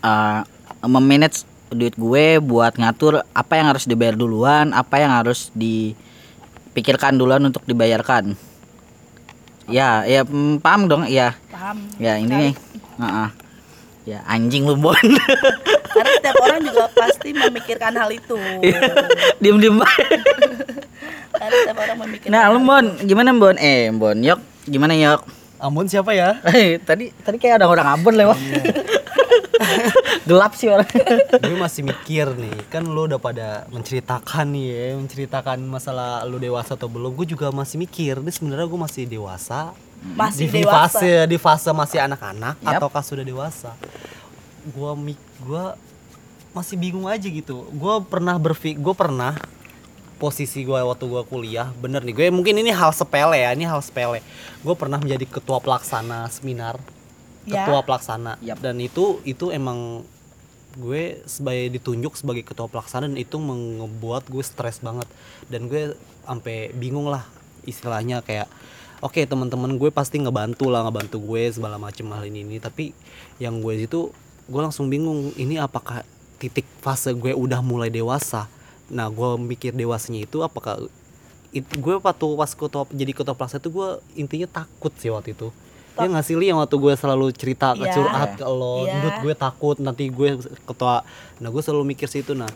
uh, 0.00 0.40
memanage 0.86 1.44
duit 1.68 1.94
gue 1.94 2.38
buat 2.38 2.74
ngatur 2.74 3.26
apa 3.30 3.52
yang 3.58 3.66
harus 3.68 3.84
dibayar 3.84 4.14
duluan 4.14 4.70
apa 4.70 5.02
yang 5.02 5.10
harus 5.10 5.50
dipikirkan 5.52 7.18
duluan 7.18 7.42
untuk 7.42 7.66
dibayarkan 7.66 8.38
ya 9.66 10.06
ya 10.06 10.22
mm, 10.22 10.62
paham 10.62 10.86
dong 10.86 11.02
ya 11.10 11.34
Paham. 11.50 11.82
ya 11.98 12.14
ini 12.16 12.30
nih 12.30 12.52
Heeh. 12.96 13.28
ya 14.06 14.18
anjing 14.24 14.62
lu 14.62 14.78
bon 14.78 14.94
Karena 15.96 16.12
setiap 16.12 16.36
orang 16.44 16.60
juga 16.60 16.84
pasti 16.92 17.32
memikirkan 17.32 17.96
hal 17.96 18.12
itu. 18.12 18.36
diem 19.40 19.56
diem 19.56 19.80
Karena 21.40 21.56
setiap 21.56 21.78
orang 21.80 21.96
memikirkan. 22.04 22.30
nah 22.30 22.52
lu 22.52 22.60
hal 22.60 22.64
bon 22.68 22.84
gimana 23.00 23.30
bon 23.32 23.56
eh 23.56 23.88
bon 23.90 24.16
yok 24.20 24.38
gimana 24.68 24.92
yok 24.92 25.24
Ampun 25.56 25.88
siapa 25.88 26.12
ya? 26.12 26.36
Eh, 26.52 26.76
tadi 26.84 27.08
tadi 27.16 27.40
kayak 27.40 27.64
ada 27.64 27.66
orang 27.66 27.96
Ambon 27.96 28.12
lewat. 28.12 28.36
Gelap 30.28 30.52
sih 30.56 30.68
orang. 30.70 30.88
gue 31.40 31.56
masih 31.58 31.82
mikir 31.86 32.26
nih 32.36 32.56
kan 32.68 32.84
lu 32.84 33.06
udah 33.08 33.20
pada 33.20 33.64
menceritakan 33.72 34.52
nih 34.52 34.66
ya 34.68 34.86
menceritakan 34.98 35.58
masalah 35.66 36.22
lu 36.28 36.36
dewasa 36.40 36.74
atau 36.74 36.88
belum. 36.90 37.14
Gue 37.14 37.26
juga 37.28 37.50
masih 37.52 37.80
mikir 37.80 38.20
ini 38.20 38.32
sebenarnya 38.32 38.66
gue 38.68 38.80
masih 38.80 39.02
dewasa. 39.08 39.72
Masih 40.16 40.46
di, 40.48 40.60
di 40.60 40.62
dewasa. 40.62 41.00
fase 41.00 41.12
di 41.26 41.38
fase 41.40 41.70
masih 41.72 41.98
anak-anak 42.04 42.60
Yap. 42.60 42.78
ataukah 42.78 43.02
sudah 43.02 43.24
dewasa? 43.24 43.72
Gue 44.70 44.92
mik 44.92 45.20
gue 45.46 45.64
masih 46.52 46.76
bingung 46.80 47.06
aja 47.08 47.26
gitu. 47.26 47.68
Gue 47.72 47.94
pernah 48.06 48.36
berpikir 48.36 48.80
gue 48.80 48.94
pernah 48.96 49.36
posisi 50.16 50.64
gue 50.64 50.80
waktu 50.80 51.04
gue 51.04 51.22
kuliah 51.28 51.68
bener 51.76 52.00
nih. 52.04 52.14
Gue 52.16 52.26
mungkin 52.32 52.56
ini 52.56 52.72
hal 52.72 52.92
sepele 52.92 53.36
ya 53.40 53.52
ini 53.52 53.68
hal 53.68 53.80
sepele. 53.84 54.24
Gue 54.64 54.74
pernah 54.76 54.96
menjadi 54.96 55.28
ketua 55.28 55.60
pelaksana 55.60 56.28
seminar 56.32 56.80
Ya. 57.46 57.62
ketua 57.62 57.80
pelaksana. 57.86 58.36
Yap. 58.42 58.58
dan 58.58 58.76
itu 58.82 59.22
itu 59.22 59.54
emang 59.54 60.02
gue 60.76 61.24
sebagai 61.24 61.72
ditunjuk 61.78 62.18
sebagai 62.18 62.44
ketua 62.44 62.68
pelaksana 62.68 63.08
dan 63.08 63.16
itu 63.16 63.38
membuat 63.40 64.28
gue 64.28 64.42
stres 64.44 64.82
banget. 64.82 65.08
Dan 65.48 65.70
gue 65.70 65.96
sampai 66.26 66.74
bingung 66.76 67.08
lah 67.08 67.24
istilahnya 67.64 68.20
kayak 68.20 68.50
oke 69.00 69.16
teman-teman 69.24 69.78
gue 69.78 69.88
pasti 69.94 70.20
ngebantu 70.20 70.68
lah 70.68 70.84
ngebantu 70.84 71.22
gue 71.22 71.48
segala 71.48 71.80
macam 71.80 72.12
hal 72.12 72.28
ini 72.28 72.44
ini. 72.44 72.56
Tapi 72.60 72.92
yang 73.40 73.62
gue 73.64 73.88
itu 73.88 74.12
gue 74.46 74.60
langsung 74.60 74.92
bingung 74.92 75.32
ini 75.40 75.56
apakah 75.56 76.04
titik 76.36 76.68
fase 76.84 77.14
gue 77.16 77.32
udah 77.32 77.64
mulai 77.64 77.88
dewasa? 77.88 78.50
Nah 78.92 79.08
gue 79.08 79.38
mikir 79.40 79.72
dewasanya 79.72 80.28
itu 80.28 80.44
apakah 80.44 80.82
it, 81.56 81.64
gue 81.64 81.94
waktu 81.96 82.26
pas 82.36 82.52
ketua 82.52 82.84
jadi 82.92 83.12
ketua 83.16 83.32
pelaksana 83.32 83.64
itu 83.64 83.70
gue 83.72 83.88
intinya 84.18 84.48
takut 84.60 84.92
sih 85.00 85.08
waktu 85.08 85.32
itu 85.32 85.48
ya 85.96 86.06
nggak 86.06 86.22
sih 86.22 86.34
Li, 86.34 86.46
yang 86.46 86.58
waktu 86.58 86.76
gue 86.76 86.94
selalu 86.94 87.26
cerita 87.30 87.72
ke 87.72 87.82
Iya. 87.82 87.92
curhat 87.92 88.30
ke 88.34 88.44
lo 88.44 88.84
Iya. 88.84 89.00
Dut 89.00 89.16
gue 89.22 89.34
takut 89.34 89.76
nanti 89.78 90.08
gue 90.08 90.36
ketua 90.62 91.00
nah 91.36 91.48
gue 91.48 91.60
selalu 91.60 91.84
mikir 91.86 92.04
sih 92.04 92.20
itu 92.20 92.32
nah 92.32 92.48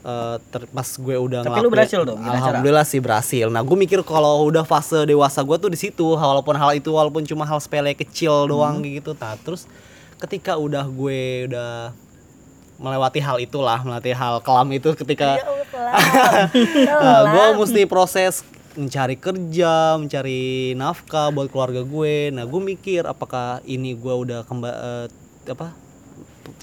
eh, 0.00 0.36
ter- 0.44 0.68
pas 0.68 0.84
gue 0.84 1.16
udah 1.16 1.40
Tapi 1.40 1.48
lu 1.54 1.54
ngelakuin- 1.64 1.72
berhasil 1.72 2.00
dong, 2.02 2.18
gimana 2.18 2.28
cara? 2.30 2.38
alhamdulillah 2.50 2.84
sih 2.84 3.00
berhasil 3.00 3.46
nah 3.48 3.60
gue 3.60 3.72
mikir 3.74 4.02
kalau 4.02 4.44
udah 4.44 4.62
fase 4.62 5.02
dewasa 5.02 5.40
gue 5.40 5.56
tuh 5.56 5.68
di 5.68 5.78
situ 5.78 6.04
walaupun 6.04 6.52
hal 6.52 6.72
itu 6.72 6.90
walaupun 6.90 7.22
cuma 7.22 7.42
hal 7.42 7.56
sepele 7.56 7.92
kecil 7.92 8.44
doang 8.46 8.78
Hmm. 8.78 8.90
gitu 8.92 9.14
nah 9.14 9.38
terus 9.38 9.64
ketika 10.16 10.54
udah 10.54 10.84
gue 10.84 11.20
udah 11.46 11.94
melewati 12.76 13.18
hal 13.18 13.38
itulah 13.38 13.78
melewati 13.80 14.10
hal 14.10 14.38
kelam 14.40 14.66
itu 14.70 14.92
ketika 14.94 15.36
Ya 15.36 15.46
kelam. 15.64 15.94
Nah, 17.00 17.20
gue 17.28 17.44
mesti 17.56 17.82
proses 17.84 18.42
mencari 18.74 19.14
kerja, 19.14 19.94
mencari 19.94 20.42
nafkah 20.74 21.30
buat 21.30 21.48
keluarga 21.48 21.80
gue. 21.80 22.30
Nah, 22.30 22.42
gue 22.42 22.60
mikir 22.60 23.04
apakah 23.04 23.62
ini 23.64 23.94
gue 23.94 24.14
udah 24.14 24.42
kemba 24.42 24.70
eh, 24.70 25.06
apa 25.44 25.72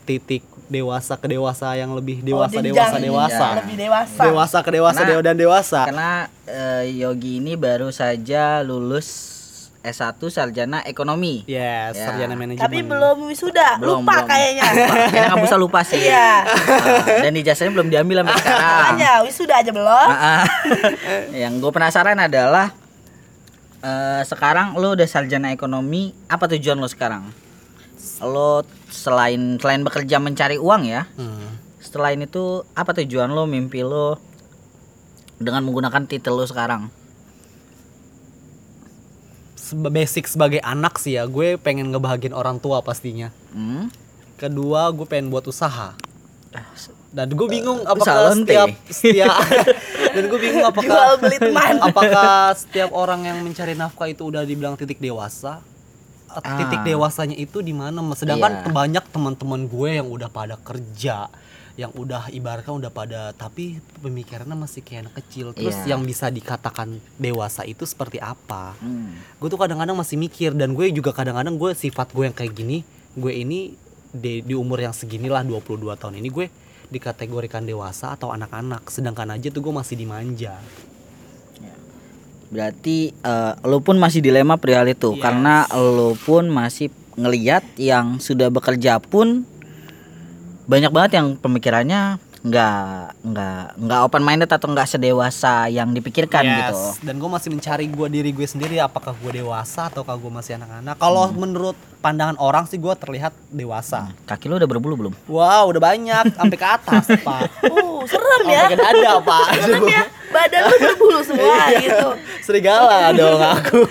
titik 0.01 0.41
dewasa 0.67 1.13
ke 1.15 1.27
dewasa 1.27 1.73
yang 1.73 1.91
lebih 1.91 2.21
dewasa 2.21 2.57
Oh, 2.57 2.63
dewasa 2.63 2.97
dewasa. 2.97 3.45
Lebih 3.59 3.77
dewasa. 3.77 4.21
Dewasa 4.23 4.57
ke 4.59 4.71
dewasa 4.71 4.97
Karena- 4.97 5.09
dewa 5.09 5.21
dan 5.21 5.35
dewasa. 5.35 5.81
Karena 5.85 6.11
eh, 6.45 6.83
Yogi 6.95 7.39
ini 7.39 7.53
baru 7.55 7.91
saja 7.91 8.59
lulus 8.61 9.07
S1 9.81 10.21
sarjana 10.29 10.85
ekonomi. 10.85 11.41
Yes, 11.43 11.97
Ya. 11.97 12.05
sarjana 12.05 12.33
manajemen. 12.33 12.61
Tapi 12.61 12.79
belum 12.81 13.17
wisuda. 13.25 13.81
Belum, 13.81 14.05
Lupa 14.05 14.21
belum. 14.21 14.29
kayaknya. 14.29 14.63
Kayaknya 15.09 15.21
nggak 15.27 15.41
bisa 15.41 15.57
lupa 15.57 15.81
sih. 15.81 15.97
Iya. 15.99 16.45
Ah, 16.45 16.45
dan 17.19 17.33
ijazahnya 17.33 17.71
belum 17.73 17.89
diambil 17.89 18.15
sampai 18.21 18.35
sekarang. 18.37 18.61
Makanya 18.61 19.11
wisuda 19.25 19.53
aja 19.57 19.71
belum. 19.71 20.07
Ah, 20.07 20.15
ah. 20.15 20.41
yang 21.33 21.57
gue 21.57 21.71
penasaran 21.71 22.13
adalah 22.15 22.69
eh, 23.79 24.21
sekarang 24.23 24.77
lo 24.77 24.93
udah 24.93 25.07
sarjana 25.07 25.49
ekonomi, 25.49 26.13
apa 26.27 26.45
tujuan 26.47 26.77
lo 26.77 26.85
sekarang? 26.85 27.25
Lo 28.21 28.61
selain 28.87 29.57
selain 29.57 29.81
bekerja 29.81 30.17
mencari 30.17 30.61
uang 30.61 30.85
ya, 30.85 31.09
Hmm. 31.11 31.57
selain 31.81 32.17
itu 32.17 32.61
apa 32.71 32.93
tujuan 32.95 33.29
lo, 33.29 33.45
mimpi 33.45 33.81
lo 33.81 34.21
dengan 35.35 35.65
menggunakan 35.65 36.05
titel 36.05 36.33
lo 36.33 36.45
sekarang? 36.45 36.93
Basic 39.73 40.27
sebagai 40.27 40.59
anak 40.59 40.97
sih 40.97 41.15
ya, 41.15 41.25
gue 41.25 41.55
pengen 41.55 41.89
ngebahagiin 41.89 42.31
orang 42.31 42.57
tua 42.57 42.79
pastinya. 42.79 43.31
Hmm? 43.51 43.87
Kedua, 44.35 44.89
gue 44.89 45.05
pengen 45.05 45.29
buat 45.29 45.45
usaha. 45.45 45.95
Dan 47.11 47.27
gue 47.31 47.47
bingung 47.47 47.83
Usaha 47.83 47.91
apakah 47.91 48.15
setiap 48.33 48.67
setiap 48.87 49.35
dan 50.15 50.23
gue 50.27 50.39
bingung 50.39 50.63
apakah 50.63 51.19
apakah 51.81 52.55
setiap 52.55 52.91
orang 52.91 53.23
yang 53.23 53.39
mencari 53.39 53.75
nafkah 53.75 54.07
itu 54.07 54.23
udah 54.23 54.43
dibilang 54.43 54.75
titik 54.75 54.99
dewasa 54.99 55.59
atau 56.27 56.47
Ah. 56.47 56.59
titik 56.63 56.87
dewasanya 56.87 57.35
itu 57.35 57.59
di 57.59 57.75
mana 57.75 57.99
sedangkan 58.15 58.63
Iya. 58.63 58.71
banyak 58.71 59.05
teman-teman 59.11 59.67
gue 59.67 59.89
yang 59.99 60.07
udah 60.07 60.27
pada 60.27 60.55
kerja 60.57 61.27
yang 61.73 61.91
udah 61.91 62.27
ibaratkan 62.29 62.73
udah 62.73 62.89
pada 62.89 63.31
tapi 63.31 63.75
pemikirannya 63.97 64.55
masih 64.55 64.79
kayak 64.79 65.07
anak 65.07 65.15
kecil 65.19 65.51
terus 65.51 65.75
Iya. 65.79 65.93
yang 65.93 66.01
bisa 66.01 66.27
dikatakan 66.27 66.87
dewasa 67.15 67.63
itu 67.63 67.83
seperti 67.83 68.17
apa 68.17 68.75
Hmm. 68.77 69.15
gue 69.37 69.47
tuh 69.47 69.55
kadang-kadang 69.55 69.93
masih 69.93 70.15
mikir 70.15 70.51
dan 70.51 70.71
gue 70.71 70.89
juga 70.89 71.11
kadang-kadang 71.11 71.55
gue 71.55 71.71
sifat 71.71 72.11
gue 72.11 72.23
yang 72.23 72.33
kayak 72.33 72.51
gini 72.51 72.83
gue 73.13 73.33
ini 73.33 73.75
di, 74.09 74.39
di 74.39 74.51
umur 74.51 74.79
yang 74.79 74.91
seginilah 74.91 75.41
22 75.41 75.63
tahun 75.95 76.15
ini 76.17 76.29
gue 76.29 76.47
dikategorikan 76.87 77.63
dewasa 77.63 78.11
atau 78.11 78.29
anak-anak 78.29 78.87
sedangkan 78.87 79.31
aja 79.31 79.47
tuh 79.47 79.61
gue 79.61 79.73
masih 79.73 79.95
dimanja 79.95 80.59
Berarti 82.51 83.15
eh, 83.15 83.53
lo 83.63 83.79
pun 83.79 83.95
masih 83.95 84.19
dilema 84.19 84.59
perihal 84.59 84.83
itu 84.85 85.15
Yes. 85.15 85.23
karena 85.23 85.55
lo 85.71 86.19
pun 86.19 86.51
masih 86.51 86.91
ngeliat 87.15 87.63
yang 87.75 88.19
sudah 88.19 88.47
bekerja 88.47 88.99
pun 88.99 89.47
banyak 90.69 90.91
banget 90.93 91.11
yang 91.17 91.27
pemikirannya 91.37 92.19
nggak 92.41 93.21
nggak 93.21 93.61
nggak 93.77 93.99
open 94.01 94.25
minded 94.25 94.49
atau 94.49 94.65
nggak 94.65 94.89
sedewasa 94.89 95.69
yang 95.69 95.93
dipikirkan 95.93 96.41
gitu. 96.41 97.05
dan 97.05 97.21
gue 97.21 97.29
masih 97.29 97.53
mencari 97.53 97.85
gue 97.85 98.07
diri 98.09 98.33
gue 98.33 98.47
sendiri 98.49 98.81
apakah 98.81 99.13
gue 99.13 99.45
dewasa 99.45 99.93
ataukah 99.93 100.17
gue 100.17 100.31
masih 100.33 100.57
anak-anak 100.57 100.97
kalau 100.97 101.29
menurut 101.37 101.77
pandangan 102.01 102.33
orang 102.41 102.65
sih 102.65 102.81
gue 102.81 102.89
terlihat 102.97 103.29
dewasa 103.53 104.09
Kaki 104.25 104.49
lo 104.49 104.57
udah 104.57 104.65
berbulu 104.65 104.93
belum? 104.97 105.13
wow 105.29 105.69
udah 105.69 105.81
banyak 105.85 106.33
sampai 106.33 106.57
ke 106.57 106.65
atas 106.67 107.05
pak 107.21 107.45
Uh, 108.01 108.01
serem 108.09 108.49
ya. 108.49 108.65
sampai 108.65 108.73
ke 108.73 108.77
dada 108.81 109.13
pak 109.21 109.45
Serem 109.61 109.85
ya. 109.85 110.03
Badan 110.31 110.61
lu 110.63 110.75
berbulu 110.79 111.19
semua 111.21 111.55
gitu. 111.75 112.07
serigala 112.41 113.11
dong 113.19 113.37
aku 113.37 113.83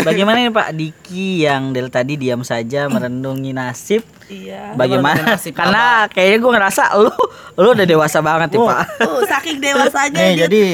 Bagaimana 0.00 0.40
nih 0.40 0.50
Pak 0.50 0.70
Diki 0.72 1.44
yang 1.44 1.70
dari 1.70 1.88
tadi 1.88 2.16
diam 2.16 2.40
saja 2.40 2.86
merenungi 2.86 3.52
nasib? 3.52 4.02
Iya. 4.26 4.72
Bagaimana? 4.74 5.36
Karena 5.38 6.08
kayaknya 6.08 6.38
gue 6.38 6.50
ngerasa 6.50 6.82
lu 6.96 7.12
lu 7.54 7.68
udah 7.70 7.86
dewasa 7.86 8.18
banget 8.18 8.52
nih 8.52 8.60
Oh. 8.60 8.66
Pak. 8.66 8.82
Uh, 8.98 9.22
saking 9.24 9.58
dewasanya 9.58 10.16
Nih 10.18 10.32
dia 10.32 10.40
jadi 10.44 10.64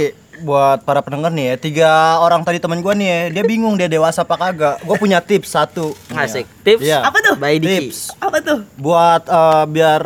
buat 0.41 0.81
para 0.83 1.05
pendengar 1.05 1.29
nih 1.29 1.47
ya, 1.47 1.57
tiga 1.59 1.91
orang 2.17 2.41
tadi 2.41 2.57
teman 2.57 2.81
gua 2.81 2.97
nih 2.97 3.05
ya, 3.05 3.21
dia 3.29 3.45
bingung 3.45 3.77
dia 3.77 3.87
dewasa 3.87 4.25
apa 4.25 4.41
kagak. 4.41 4.81
Gue 4.81 4.97
punya 4.97 5.21
tips 5.21 5.53
satu. 5.53 5.93
Asik. 6.11 6.49
Tips 6.65 6.81
Iya. 6.81 7.05
Apa 7.05 7.21
tuh? 7.21 7.35
by 7.37 7.61
Diki. 7.61 7.93
Tips 7.93 8.17
apa 8.17 8.41
tuh? 8.41 8.65
buat 8.75 9.23
eh, 9.23 9.65
biar 9.69 10.01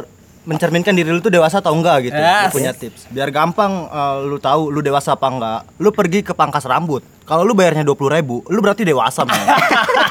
mencerminkan 0.45 0.93
diri 0.93 1.09
lu 1.09 1.19
tuh 1.19 1.29
dewasa 1.29 1.59
atau 1.59 1.73
enggak 1.73 2.07
gitu. 2.07 2.15
Lu 2.15 2.23
Yes. 2.23 2.53
punya 2.53 2.73
tips. 2.73 3.09
Biar 3.09 3.29
gampang 3.29 3.87
eh, 3.87 4.17
lu 4.23 4.37
tahu 4.37 4.69
lu 4.69 4.81
dewasa 4.81 5.13
apa 5.13 5.27
enggak. 5.27 5.61
Lu 5.77 5.89
pergi 5.89 6.21
ke 6.21 6.33
pangkas 6.33 6.65
rambut. 6.65 7.01
Kalau 7.25 7.41
lu 7.41 7.53
bayarnya 7.53 7.83
20.000 7.83 8.13
ribu, 8.13 8.45
lu 8.47 8.61
berarti 8.61 8.85
dewasa, 8.85 9.25
men. 9.25 9.33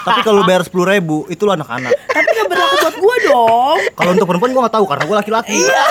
Tapi 0.04 0.26
kalau 0.26 0.42
lu 0.42 0.50
bayar 0.50 0.66
10.000 0.66 0.74
ribu, 0.92 1.30
itu 1.30 1.46
lu 1.46 1.54
anak-anak. 1.54 1.94
Tapi 2.10 2.26
nggak 2.28 2.48
berlaku 2.50 2.76
buat 2.76 2.96
gue 2.98 3.16
dong. 3.24 3.78
Kalau 3.94 4.10
untuk 4.12 4.26
perempuan 4.26 4.50
gua 4.50 4.62
nggak 4.66 4.76
tahu 4.76 4.86
karena 4.90 5.04
gua 5.06 5.18
laki-laki. 5.22 5.54
Iya, 5.56 5.84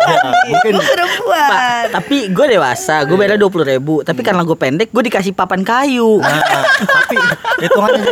Ya, 0.00 0.16
mungkin 0.46 0.72
Gue 0.74 0.86
perempuan. 0.86 1.48
Pak, 1.48 1.82
tapi 1.92 2.16
gue 2.28 2.46
dewasa, 2.50 3.04
gue 3.04 3.14
bayar 3.14 3.36
dua 3.36 3.48
puluh 3.48 3.64
ribu. 3.64 4.00
Tapi 4.00 4.20
karena 4.20 4.42
gue 4.42 4.56
pendek, 4.58 4.88
gue 4.90 5.02
dikasih 5.02 5.32
papan 5.32 5.60
kayu. 5.60 6.18
Nah, 6.18 6.40
tapi 6.80 7.16
hitungannya 7.60 8.00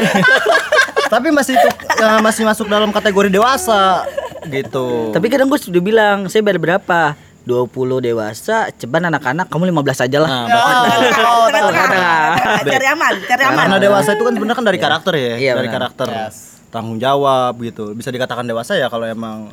tapi 1.09 1.33
masih 1.33 1.57
itu 1.57 1.69
eh, 1.97 2.21
masih 2.21 2.45
masuk 2.45 2.69
dalam 2.69 2.93
kategori 2.93 3.33
dewasa 3.33 4.05
gitu. 4.51 5.11
Tapi 5.11 5.27
kadang 5.27 5.47
gue 5.47 5.57
sudah 5.57 5.79
bilang, 5.79 6.27
saya 6.27 6.41
bayar 6.41 6.59
berapa? 6.59 7.15
20 7.43 7.65
dewasa, 8.03 8.69
ceban 8.73 9.05
anak-anak, 9.05 9.49
kamu 9.49 9.73
15 9.73 10.05
aja 10.05 10.19
lah. 10.21 10.29
Nah, 10.29 10.45
berarti- 10.45 11.23
Oh, 11.23 11.47
tengah-tengah. 11.49 12.21
cari 12.63 12.87
aman, 12.87 13.15
cari 13.25 13.43
aman. 13.43 13.57
karena 13.59 13.77
dewasa 13.79 14.11
itu 14.11 14.23
kan 14.23 14.33
sebenarnya 14.33 14.59
kan 14.59 14.67
dari 14.67 14.79
karakter 14.79 15.13
ya, 15.15 15.35
Iya, 15.39 15.53
dari 15.55 15.67
benar. 15.67 15.77
karakter. 15.89 16.07
Tanggung 16.69 16.99
jawab 16.99 17.57
gitu. 17.59 17.97
Bisa 17.97 18.09
dikatakan 18.09 18.45
dewasa 18.45 18.77
ya 18.77 18.87
kalau 18.87 19.09
emang 19.09 19.49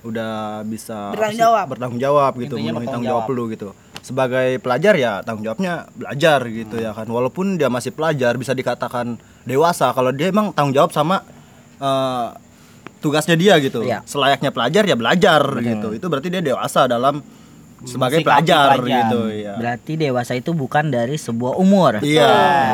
udah 0.00 0.60
bisa 0.62 1.10
Bertanggung 1.10 1.32
sih? 1.32 1.40
jawab. 1.40 1.64
bertanggung 1.66 1.98
jawab 1.98 2.32
gitu, 2.36 2.54
Intinya 2.54 2.72
memenuhi 2.74 2.86
tanggung 2.86 3.08
jawab 3.08 3.24
lu 3.26 3.44
gitu. 3.48 3.68
Sebagai 3.98 4.60
pelajar 4.60 4.94
ya 4.94 5.12
tanggung 5.22 5.42
jawabnya 5.42 5.88
belajar 5.90 6.38
gitu 6.44 6.76
ya 6.76 6.92
kan. 6.92 7.04
Walaupun 7.04 7.56
dia 7.56 7.66
masih 7.66 7.90
pelajar 7.90 8.36
bisa 8.36 8.52
dikatakan 8.52 9.16
dewasa 9.42 9.88
kalau 9.90 10.12
dia 10.12 10.28
emang 10.28 10.52
tanggung 10.52 10.76
jawab 10.76 10.92
sama 10.92 11.24
eh, 11.78 12.26
tugasnya 12.98 13.36
dia 13.38 13.54
gitu. 13.62 13.82
Iya. 13.82 14.02
Selayaknya 14.04 14.50
pelajar 14.50 14.82
ya 14.84 14.96
belajar 14.98 15.42
gitu. 15.62 15.88
Itu 15.94 16.06
berarti 16.10 16.28
dia 16.30 16.42
dewasa 16.42 16.86
dalam 16.86 17.22
sebagai 17.86 18.26
pelajar, 18.26 18.82
pelajar. 18.82 19.06
gitu 19.06 19.20
ya. 19.30 19.54
Berarti 19.54 19.92
dewasa 19.94 20.32
itu 20.34 20.50
bukan 20.50 20.90
dari 20.90 21.14
sebuah 21.14 21.54
umur. 21.56 22.02
Iya. 22.02 22.30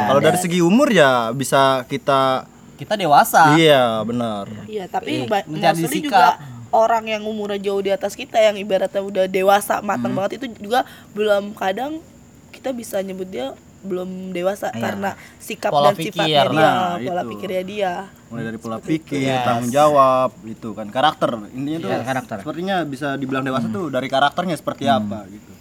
Kalau 0.08 0.20
dari 0.20 0.38
segi 0.40 0.64
umur 0.64 0.88
ya 0.88 1.30
bisa 1.32 1.84
kita 1.88 2.48
Kita 2.74 2.98
dewasa. 2.98 3.54
Iya, 3.54 4.02
benar. 4.02 4.50
Iya, 4.66 4.90
tapi 4.90 5.30
ba- 5.30 5.46
mencari 5.46 5.78
mostly 5.78 6.02
sikap. 6.02 6.10
juga 6.10 6.26
orang 6.74 7.06
yang 7.06 7.22
umurnya 7.22 7.70
jauh 7.70 7.78
di 7.78 7.94
atas 7.94 8.18
kita 8.18 8.34
yang 8.42 8.58
ibaratnya 8.58 8.98
udah 8.98 9.24
dewasa 9.30 9.78
matang 9.78 10.10
banget 10.10 10.42
itu 10.42 10.50
juga 10.58 10.82
belum 11.14 11.54
kadang 11.54 12.02
kita 12.50 12.74
bisa 12.74 12.98
nyebut 12.98 13.30
dia 13.30 13.54
belum 13.84 14.08
dewasa 14.30 14.72
karena 14.72 15.12
sikap 15.36 15.68
Pola 15.68 15.92
dan 15.92 15.94
pikir. 15.94 16.10
sifatnya 16.10 16.42
dia, 16.42 16.64
Nah, 16.64 16.96
pola 16.98 17.20
itu. 17.20 17.30
pikirnya 17.30 17.62
dia. 17.62 17.92
Mulai 18.26 18.44
dari 18.44 18.58
pola 18.58 18.78
pikir, 18.78 19.20
Yes. 19.20 19.44
tanggung 19.44 19.70
jawab, 19.70 20.30
itu 20.42 20.68
kan 20.72 20.86
karakter. 20.88 21.30
Intinya 21.50 21.78
tuh 21.78 21.90
Iya, 21.90 21.98
karakter. 22.02 22.36
sepertinya 22.40 22.76
bisa 22.82 23.08
dibilang 23.14 23.42
dewasa 23.42 23.68
tuh 23.68 23.86
dari 23.88 24.08
karakternya 24.08 24.56
seperti 24.56 24.84
apa 24.84 25.28
gitu. 25.28 25.52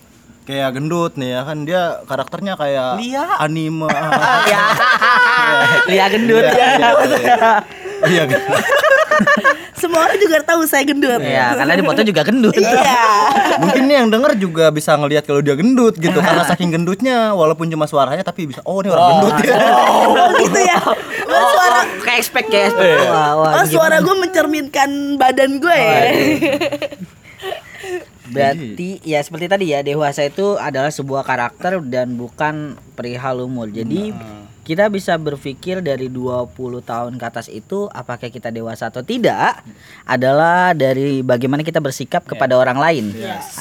Kayak 0.43 0.69
gendut 0.73 1.15
nih 1.15 1.29
ya 1.29 1.41
kan 1.41 1.57
dia 1.61 1.81
karakternya 2.03 2.53
kayak 2.53 2.89
Lia. 2.97 3.25
anime. 3.37 3.87
Iya. 4.43 4.63
Lia 5.85 6.05
gendut. 6.09 6.43
Iya, 6.43 6.67
iya, 6.73 6.89
iya. 7.13 7.51
Iya, 8.09 8.23
gendut. 8.25 8.63
Semua 9.83 10.07
orang 10.07 10.15
juga 10.15 10.39
tahu 10.39 10.63
saya 10.63 10.87
gendut. 10.87 11.19
Iya, 11.19 11.59
karena 11.59 11.75
di 11.75 11.83
foto 11.83 12.01
juga 12.07 12.23
gendut. 12.23 12.55
Iya. 12.55 13.03
Mungkin 13.59 13.83
nih 13.91 13.95
yang 13.99 14.07
denger 14.07 14.31
juga 14.39 14.71
bisa 14.71 14.95
ngelihat 14.95 15.27
kalau 15.27 15.43
dia 15.43 15.59
gendut 15.59 15.99
gitu 15.99 16.23
karena 16.23 16.47
saking 16.47 16.71
gendutnya 16.71 17.35
walaupun 17.35 17.67
cuma 17.67 17.83
suaranya 17.83 18.23
tapi 18.23 18.47
bisa 18.47 18.63
oh 18.63 18.79
ini 18.79 18.95
orang 18.95 19.19
gendut 19.19 19.35
ya. 19.43 19.55
Oh 19.91 20.31
gitu 20.39 20.59
ya. 20.63 20.79
Oh, 21.27 21.43
suara 21.51 21.83
Kayak 22.03 22.19
expect 22.23 22.47
ya, 22.47 22.61
expect. 22.71 23.11
Wah, 23.11 23.31
wah, 23.35 23.51
oh, 23.59 23.65
suara 23.67 23.99
gue 23.99 24.15
mencerminkan 24.15 25.19
badan 25.19 25.59
gue 25.59 25.75
ya. 25.75 25.99
Berarti 28.33 29.03
ya 29.03 29.19
seperti 29.19 29.45
tadi 29.51 29.65
ya 29.75 29.83
dewasa 29.83 30.23
itu 30.23 30.55
adalah 30.55 30.89
sebuah 30.89 31.27
karakter 31.27 31.83
dan 31.85 32.15
bukan 32.15 32.79
perihal 32.95 33.43
umur. 33.43 33.67
Jadi 33.67 34.15
kita 34.63 34.87
bisa 34.87 35.19
berpikir 35.19 35.83
dari 35.83 36.07
20 36.07 36.55
tahun 36.81 37.19
ke 37.19 37.25
atas 37.27 37.51
itu 37.51 37.91
apakah 37.91 38.31
kita 38.31 38.47
dewasa 38.47 38.87
atau 38.87 39.03
tidak 39.03 39.59
adalah 40.03 40.71
dari 40.71 41.19
bagaimana 41.19 41.61
kita 41.61 41.83
bersikap 41.83 42.23
kepada 42.23 42.55
orang 42.55 42.79
lain 42.79 43.05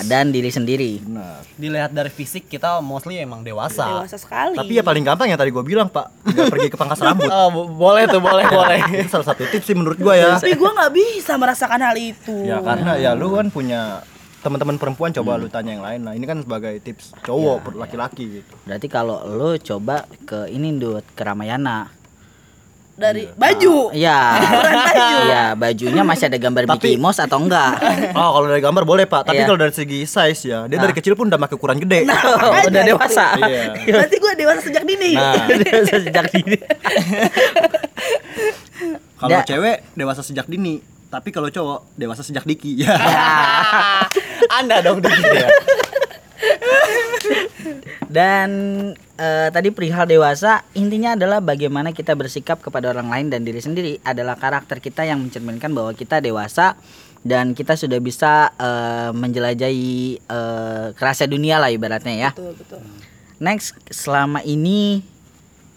dan 0.06 0.30
diri 0.30 0.46
sendiri. 0.48 1.02
Benar. 1.02 1.42
Dilihat 1.58 1.90
dari 1.90 2.06
fisik 2.06 2.46
kita 2.46 2.78
mostly 2.78 3.18
emang 3.18 3.42
dewasa. 3.42 4.06
Dewasa 4.06 4.14
sekali. 4.14 4.54
Tapi 4.54 4.78
ya 4.78 4.86
paling 4.86 5.02
gampang 5.02 5.26
yang 5.26 5.38
tadi 5.38 5.50
gua 5.50 5.66
bilang, 5.66 5.90
Pak. 5.90 6.22
Nggak 6.22 6.46
pergi 6.54 6.68
ke 6.70 6.76
pangkas 6.78 7.02
rambut. 7.06 7.26
Oh, 7.26 7.50
bo- 7.50 7.70
boleh 7.74 8.06
tuh, 8.06 8.22
boleh, 8.22 8.46
boleh. 8.46 8.78
Itu 9.02 9.18
salah 9.18 9.34
satu 9.34 9.42
tips 9.50 9.66
sih 9.66 9.74
menurut 9.74 9.98
gua 9.98 10.14
ya. 10.14 10.38
Tapi 10.38 10.54
gue 10.54 10.70
nggak 10.70 10.92
bisa 10.94 11.34
merasakan 11.34 11.82
hal 11.82 11.96
itu. 11.98 12.46
Ya 12.46 12.62
karena 12.62 12.94
ya 12.94 13.10
lu 13.18 13.34
kan 13.34 13.50
punya 13.50 14.06
teman-teman 14.42 14.74
perempuan 14.74 15.10
coba 15.12 15.34
lu 15.34 15.46
tanya 15.46 15.70
yang 15.70 15.80
lain. 15.80 16.00
Nah, 16.02 16.12
ini 16.12 16.24
kan 16.24 16.38
sebagai 16.38 16.74
tips 16.78 17.14
cowok 17.22 17.56
per- 17.62 17.78
laki-laki 17.78 18.24
gitu. 18.36 18.52
Berarti 18.62 18.86
kalau 18.86 19.22
lo 19.24 19.54
coba 19.56 19.96
ke 20.20 20.46
ini 20.48 20.74
Dut, 20.74 21.06
ke 21.08 21.22
Ramayana. 21.22 21.86
Dari 22.92 23.24
baju. 23.30 23.88
Iya. 23.90 24.18
Iya, 25.22 25.44
bajunya 25.54 26.02
masih 26.02 26.26
ada 26.26 26.36
gambar 26.36 26.66
Tapi- 26.66 26.92
Mickey 26.92 27.00
Mouse 27.00 27.16
atau 27.18 27.38
enggak? 27.38 27.78
Oh, 28.12 28.30
kalau 28.34 28.46
dari 28.46 28.60
gambar 28.60 28.84
boleh, 28.84 29.06
Pak. 29.06 29.22
Tapi 29.24 29.38
Iya. 29.38 29.46
kalau 29.46 29.58
dari 29.58 29.72
segi 29.72 30.00
size 30.04 30.42
ya, 30.44 30.66
dia 30.66 30.76
dari 30.76 30.92
kecil 30.92 31.14
pun 31.14 31.26
udah 31.26 31.38
pakai 31.38 31.56
ukuran 31.56 31.78
gede. 31.78 32.04
Oh, 32.04 32.52
udah 32.68 32.82
dewasa. 32.84 33.38
Iya. 33.38 33.72
Berarti 33.80 34.16
gue 34.18 34.32
dewasa 34.36 34.60
sejak 34.60 34.82
dini. 34.82 35.14
Nah, 35.14 35.46
Dewasa 35.48 35.96
sejak 35.98 36.26
dini. 36.28 36.58
kalau 39.14 39.40
cewek 39.42 39.76
dewasa 39.94 40.20
sejak 40.20 40.46
dini, 40.46 40.82
tapi 41.08 41.28
kalau 41.28 41.48
cowok 41.48 41.94
dewasa 41.94 42.20
sejak 42.20 42.42
diki. 42.42 42.82
Ya. 42.82 42.92
Anda 44.52 44.84
dong 44.84 45.00
dikit 45.00 45.32
ya. 45.32 45.48
Dan 48.12 48.50
eh, 49.16 49.48
tadi 49.48 49.72
perihal 49.72 50.04
dewasa 50.04 50.60
intinya 50.76 51.16
adalah 51.16 51.40
bagaimana 51.40 51.96
kita 51.96 52.12
bersikap 52.12 52.60
kepada 52.60 52.92
orang 52.92 53.08
lain 53.08 53.26
dan 53.32 53.40
diri 53.40 53.56
sendiri 53.64 53.96
adalah 54.04 54.36
karakter 54.36 54.84
kita 54.84 55.08
yang 55.08 55.24
mencerminkan 55.24 55.72
bahwa 55.72 55.96
kita 55.96 56.20
dewasa 56.20 56.76
dan 57.24 57.56
kita 57.56 57.78
sudah 57.78 57.96
bisa 58.04 58.52
eh, 58.60 59.10
menjelajahi 59.16 60.20
eh, 60.28 60.86
kerasa 60.92 61.24
dunia 61.24 61.56
lah 61.56 61.72
ibaratnya 61.72 62.14
ya. 62.28 62.30
Betul, 62.36 62.52
betul. 62.60 62.80
Next 63.40 63.80
selama 63.88 64.44
ini 64.44 65.00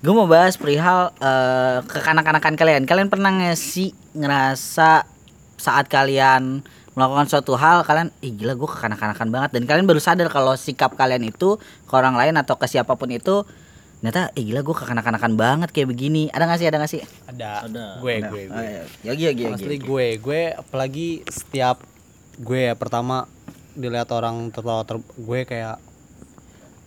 gue 0.04 0.14
mau 0.14 0.28
bahas 0.28 0.60
perihal 0.60 1.16
eh, 1.24 1.80
kekanak-kanakan 1.88 2.60
kalian. 2.60 2.84
Kalian 2.84 3.08
pernah 3.08 3.32
nggak 3.32 3.56
sih 3.56 3.96
ngerasa 4.12 5.08
saat 5.56 5.88
kalian 5.88 6.68
melakukan 6.96 7.28
suatu 7.28 7.54
hal 7.54 7.84
kalian 7.84 8.08
ih 8.20 8.32
gila 8.34 8.54
gue 8.54 8.66
kekanak-kanakan 8.66 9.28
banget. 9.30 9.50
Dan 9.52 9.64
kalian 9.64 9.84
baru 9.84 10.00
sadar 10.00 10.28
kalau 10.28 10.56
sikap 10.56 10.94
kalian 10.94 11.24
itu 11.24 11.56
ke 11.60 11.94
orang 11.94 12.16
lain 12.16 12.36
atau 12.36 12.56
ke 12.56 12.66
siapa 12.66 12.96
pun 12.96 13.08
itu 13.10 13.44
ternyata 13.98 14.30
ih 14.34 14.46
gila 14.46 14.62
gue 14.62 14.76
kekanak-kanakan 14.76 15.34
banget 15.34 15.70
kayak 15.70 15.90
begini. 15.90 16.30
Ada 16.30 16.44
gak 16.46 16.58
sih? 16.58 16.68
Ada 16.68 16.78
gak 16.78 16.90
sih? 16.90 17.02
Ada. 17.26 17.52
Ada. 17.64 17.86
Gue, 18.00 18.14
gue, 18.22 18.42
Oh, 18.46 18.54
gue. 18.54 18.64
iya. 18.64 18.84
Yogi 19.04 19.24
Yogi 19.26 19.44
Yogi 19.44 19.56
Asli 19.56 19.78
gue, 19.78 20.06
gue 20.18 20.42
apalagi 20.52 21.08
setiap 21.26 21.84
gue 22.38 22.60
ya 22.66 22.74
pertama 22.74 23.28
dilihat 23.74 24.08
orang 24.10 24.48
tertawa 24.50 24.84
ter, 24.84 24.96
gue 24.98 25.40
kayak 25.44 25.76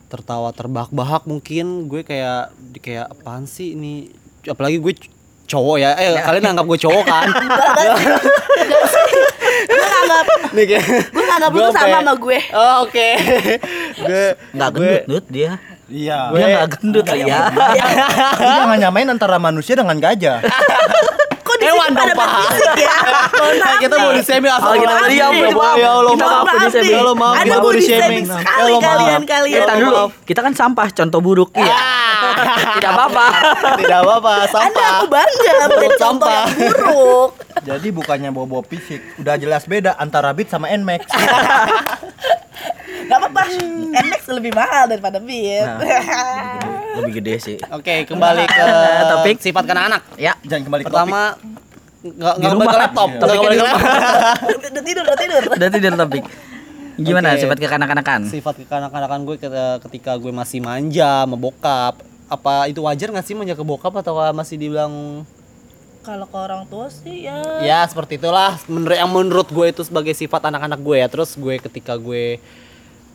tertawa 0.07 0.49
terbahak-bahak 0.49 1.23
mungkin 1.23 1.85
gue 1.85 2.01
kayak 2.01 2.49
di- 2.55 2.79
kayak 2.79 3.11
apaan 3.11 3.45
sih 3.45 3.73
ini? 3.73 4.09
Apalagi 4.41 4.79
gue 4.79 4.93
cowok 5.45 5.77
ya. 5.77 5.93
Eh 5.95 6.17
kalian 6.17 6.49
anggap 6.49 6.65
gue 6.65 6.79
cowok 6.79 7.03
kan 7.03 7.27
Gue 9.61 9.77
nganggap 9.81 10.25
nih 10.51 10.65
kayak 10.65 10.85
gue 11.09 11.23
nganggap 11.25 11.51
lu 11.51 11.59
tuh 11.59 11.73
sama 11.73 11.97
sama 11.97 12.13
gue. 12.15 12.39
oh, 12.51 12.75
oke 12.81 13.07
gue 13.99 14.23
nggak 14.51 14.69
gue- 14.71 14.83
gendut 14.85 15.03
Dut, 15.09 15.25
dia 15.27 15.51
Iya. 15.89 16.19
dia 16.31 16.45
nggak 16.53 16.69
gendut 16.77 17.01
lah 17.03 17.17
ya 17.17 17.39
Dia 17.73 17.85
jangan 18.37 18.77
nyamain 18.79 19.09
antara 19.09 19.37
manusia 19.37 19.73
dengan 19.73 19.97
gajah. 19.97 20.37
Hewan 21.69 21.89
dong, 21.93 22.09
Pak. 22.11 22.29
ya? 22.75 22.95
Kita 23.77 23.93
mau 23.95 24.09
di 24.09 24.21
semi 24.21 24.45
asal 24.45 24.67
Oh, 24.67 24.73
kita 24.75 24.93
tadi 24.99 25.15
ya, 25.15 25.27
Nih. 25.29 25.49
maaf. 25.49 25.75
ya 25.75 25.89
Allah 25.91 26.11
Kita 26.11 26.25
maaf 26.25 26.45
nih. 26.49 26.83
ya 26.83 26.97
Allah 26.99 27.15
maaf 27.15 27.35
Ada 27.35 27.43
kita 27.45 27.55
mau 27.55 27.69
di 27.69 27.79
Ya 27.79 27.87
sekali 27.91 28.17
Allah, 28.19 28.71
maaf. 28.71 28.81
kalian 28.81 29.21
kalian. 29.23 29.55
kita 29.55 29.73
dulu 29.77 30.03
kita 30.23 30.39
kan 30.41 30.53
sampah 30.53 30.87
contoh 30.91 31.19
buruk 31.19 31.49
iya 31.53 31.77
tidak 32.75 32.91
apa-apa 32.91 33.25
tidak 33.77 33.97
apa-apa 33.99 34.31
Anda 34.35 34.49
sampah 34.49 34.85
aku 34.91 35.05
bangga 35.07 35.51
menjadi 35.61 35.97
contoh 35.97 35.99
Sampah. 35.99 36.31
yang 36.31 36.49
buruk. 36.57 37.29
Jadi 37.59 37.87
bukannya 37.91 38.29
bawa-bawa 38.29 38.61
fisik, 38.63 38.99
udah 39.17 39.35
jelas 39.35 39.63
beda 39.63 39.91
antara 39.95 40.31
Beat 40.31 40.47
sama 40.47 40.67
Nmax. 40.69 41.01
Gak 43.05 43.15
apa-apa. 43.15 43.41
Nmax 43.91 44.21
lebih 44.29 44.51
mahal 44.53 44.83
daripada 44.87 45.17
Beat. 45.19 45.67
lebih 46.95 47.13
gede 47.15 47.33
sih 47.37 47.57
oke 47.61 47.95
kembali 48.05 48.43
ke 48.43 48.65
Topik. 49.05 49.35
sifat 49.39 49.63
anak 49.67 50.01
ya 50.15 50.33
Jangan 50.41 50.63
kembali 50.63 50.81
ke 50.81 50.87
topik. 50.87 50.95
pertama 50.95 51.21
nggak 51.99 52.33
nggak 52.33 52.49
rumah 52.49 52.55
kembali 52.55 52.65
ke 52.65 52.71
kan? 52.71 52.81
laptop 52.81 53.09
Iya. 53.09 53.19
nggak 53.19 53.35
kembali 53.35 53.55
ke 53.55 53.63
laptop 53.63 53.81
udah 54.49 54.81
tidur, 54.81 55.03
udah 55.03 55.17
tidur. 55.17 55.43
udah 55.51 55.69
tidur 55.69 55.93
topik 55.95 56.23
gimana 56.99 57.27
Oke. 57.29 57.39
sifat 57.39 57.57
kekanak-kanakan 57.57 58.19
sifat 58.27 58.55
kekanak-kanakan 58.57 59.19
gue 59.23 59.35
ke- 59.37 59.51
ketika 59.87 60.11
gue 60.15 60.31
masih 60.31 60.59
manja 60.59 61.23
sama 61.23 61.35
bokap 61.35 61.95
apa 62.27 62.67
itu 62.67 62.79
wajar 62.79 63.09
nggak 63.09 63.23
sih 63.23 63.33
manja 63.33 63.51
ke 63.51 63.63
bokap 63.63 63.93
atau 63.95 64.13
masih 64.31 64.55
dibilang 64.55 65.23
kalau 65.99 66.23
ke 66.23 66.37
orang 66.37 66.63
tua 66.65 66.87
sih 66.87 67.23
ya 67.23 67.39
ya 67.59 67.79
seperti 67.83 68.15
itulah 68.15 68.55
menurut 68.65 68.95
yang 68.95 69.09
menurut 69.09 69.47
gue 69.47 69.65
itu 69.67 69.81
sebagai 69.81 70.11
sifat 70.11 70.41
anak-anak 70.45 70.79
gue 70.79 70.95
ya 70.95 71.07
terus 71.07 71.35
gue 71.35 71.55
ketika 71.57 71.95
gue 71.95 72.39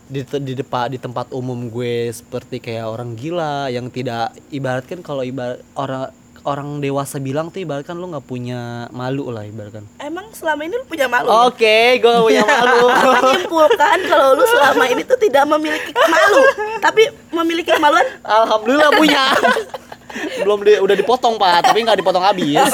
di 0.05 0.21
di 0.23 0.53
depan 0.53 0.93
di 0.93 0.99
tempat 1.01 1.33
umum 1.33 1.73
gue 1.73 2.13
seperti 2.13 2.61
kayak 2.61 2.85
orang 2.85 3.17
gila 3.17 3.73
yang 3.73 3.89
tidak 3.89 4.37
ibaratkan 4.53 5.01
kalau 5.01 5.25
ibarat 5.25 5.65
orang 5.75 6.13
orang 6.45 6.77
dewasa 6.85 7.17
bilang 7.17 7.49
tuh 7.49 7.65
ibaratkan 7.65 7.97
lu 7.97 8.13
nggak 8.13 8.29
punya 8.29 8.87
malu 8.93 9.33
lah 9.33 9.49
ibaratkan. 9.49 9.89
Emang 9.97 10.29
selama 10.37 10.69
ini 10.69 10.77
lu 10.77 10.85
punya 10.85 11.09
malu? 11.09 11.29
Oke 11.49 11.99
gue 11.99 12.11
gak 12.13 12.25
punya 12.25 12.45
malu. 12.53 12.85
Menyimpulkan 12.93 13.99
kalau 14.07 14.37
lu 14.37 14.45
selama 14.45 14.85
ini 14.93 15.03
tuh 15.09 15.17
tidak 15.17 15.45
memiliki 15.49 15.91
malu 15.97 16.43
tapi 16.85 17.03
memiliki 17.33 17.73
kemaluan? 17.73 18.05
Alhamdulillah 18.21 18.93
punya. 18.93 19.25
Belum 20.47 20.63
di, 20.63 20.79
udah 20.79 20.95
dipotong 20.95 21.35
pak 21.43 21.75
tapi 21.75 21.83
nggak 21.83 21.99
dipotong 21.99 22.23
habis 22.23 22.55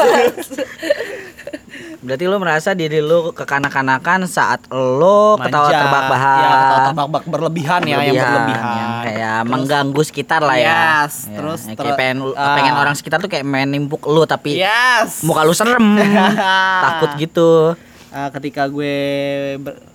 Berarti 2.01 2.25
lu 2.25 2.37
merasa 2.37 2.73
diri 2.73 2.99
lu 2.99 3.29
kekanak-kanakan 3.31 4.25
saat 4.25 4.65
lo 4.71 5.37
ketawa 5.37 5.69
Manja. 5.69 5.79
terbahak-bahak. 5.79 6.39
ya 6.39 6.49
ketawa 6.51 6.81
terbak 6.87 7.25
berlebihan 7.27 7.81
ya 7.83 7.97
yang 8.01 8.17
berlebihan 8.17 8.65
yang 8.65 8.91
kayak 9.03 9.39
mengganggu 9.45 10.03
sekitar 10.03 10.41
lah 10.41 10.57
ya. 10.57 10.73
Yes, 11.05 11.15
Ya, 11.23 11.37
terus 11.37 11.61
ter- 11.63 11.77
kayak 11.77 11.97
pengen 11.97 12.19
ah. 12.33 12.57
pengen 12.57 12.75
orang 12.75 12.95
sekitar 12.95 13.19
tuh 13.19 13.29
kayak 13.29 13.45
main 13.45 13.69
nimpuk 13.69 14.01
lu 14.03 14.25
tapi 14.25 14.57
yes 14.57 15.21
muka 15.23 15.45
lu 15.45 15.53
serem, 15.53 16.01
takut 16.85 17.11
gitu. 17.17 17.77
Ah, 18.09 18.27
ketika 18.31 18.65
gue 18.67 18.97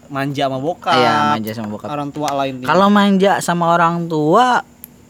manja 0.06 0.46
sama 0.46 0.56
bokap 0.56 0.94
Iya, 0.94 1.34
manja 1.34 1.52
sama 1.52 1.68
bokap. 1.68 1.90
orang 1.90 2.10
tua 2.10 2.30
lain 2.32 2.62
Kalau 2.62 2.88
manja 2.88 3.42
sama 3.42 3.66
orang 3.72 4.06
tua, 4.06 4.62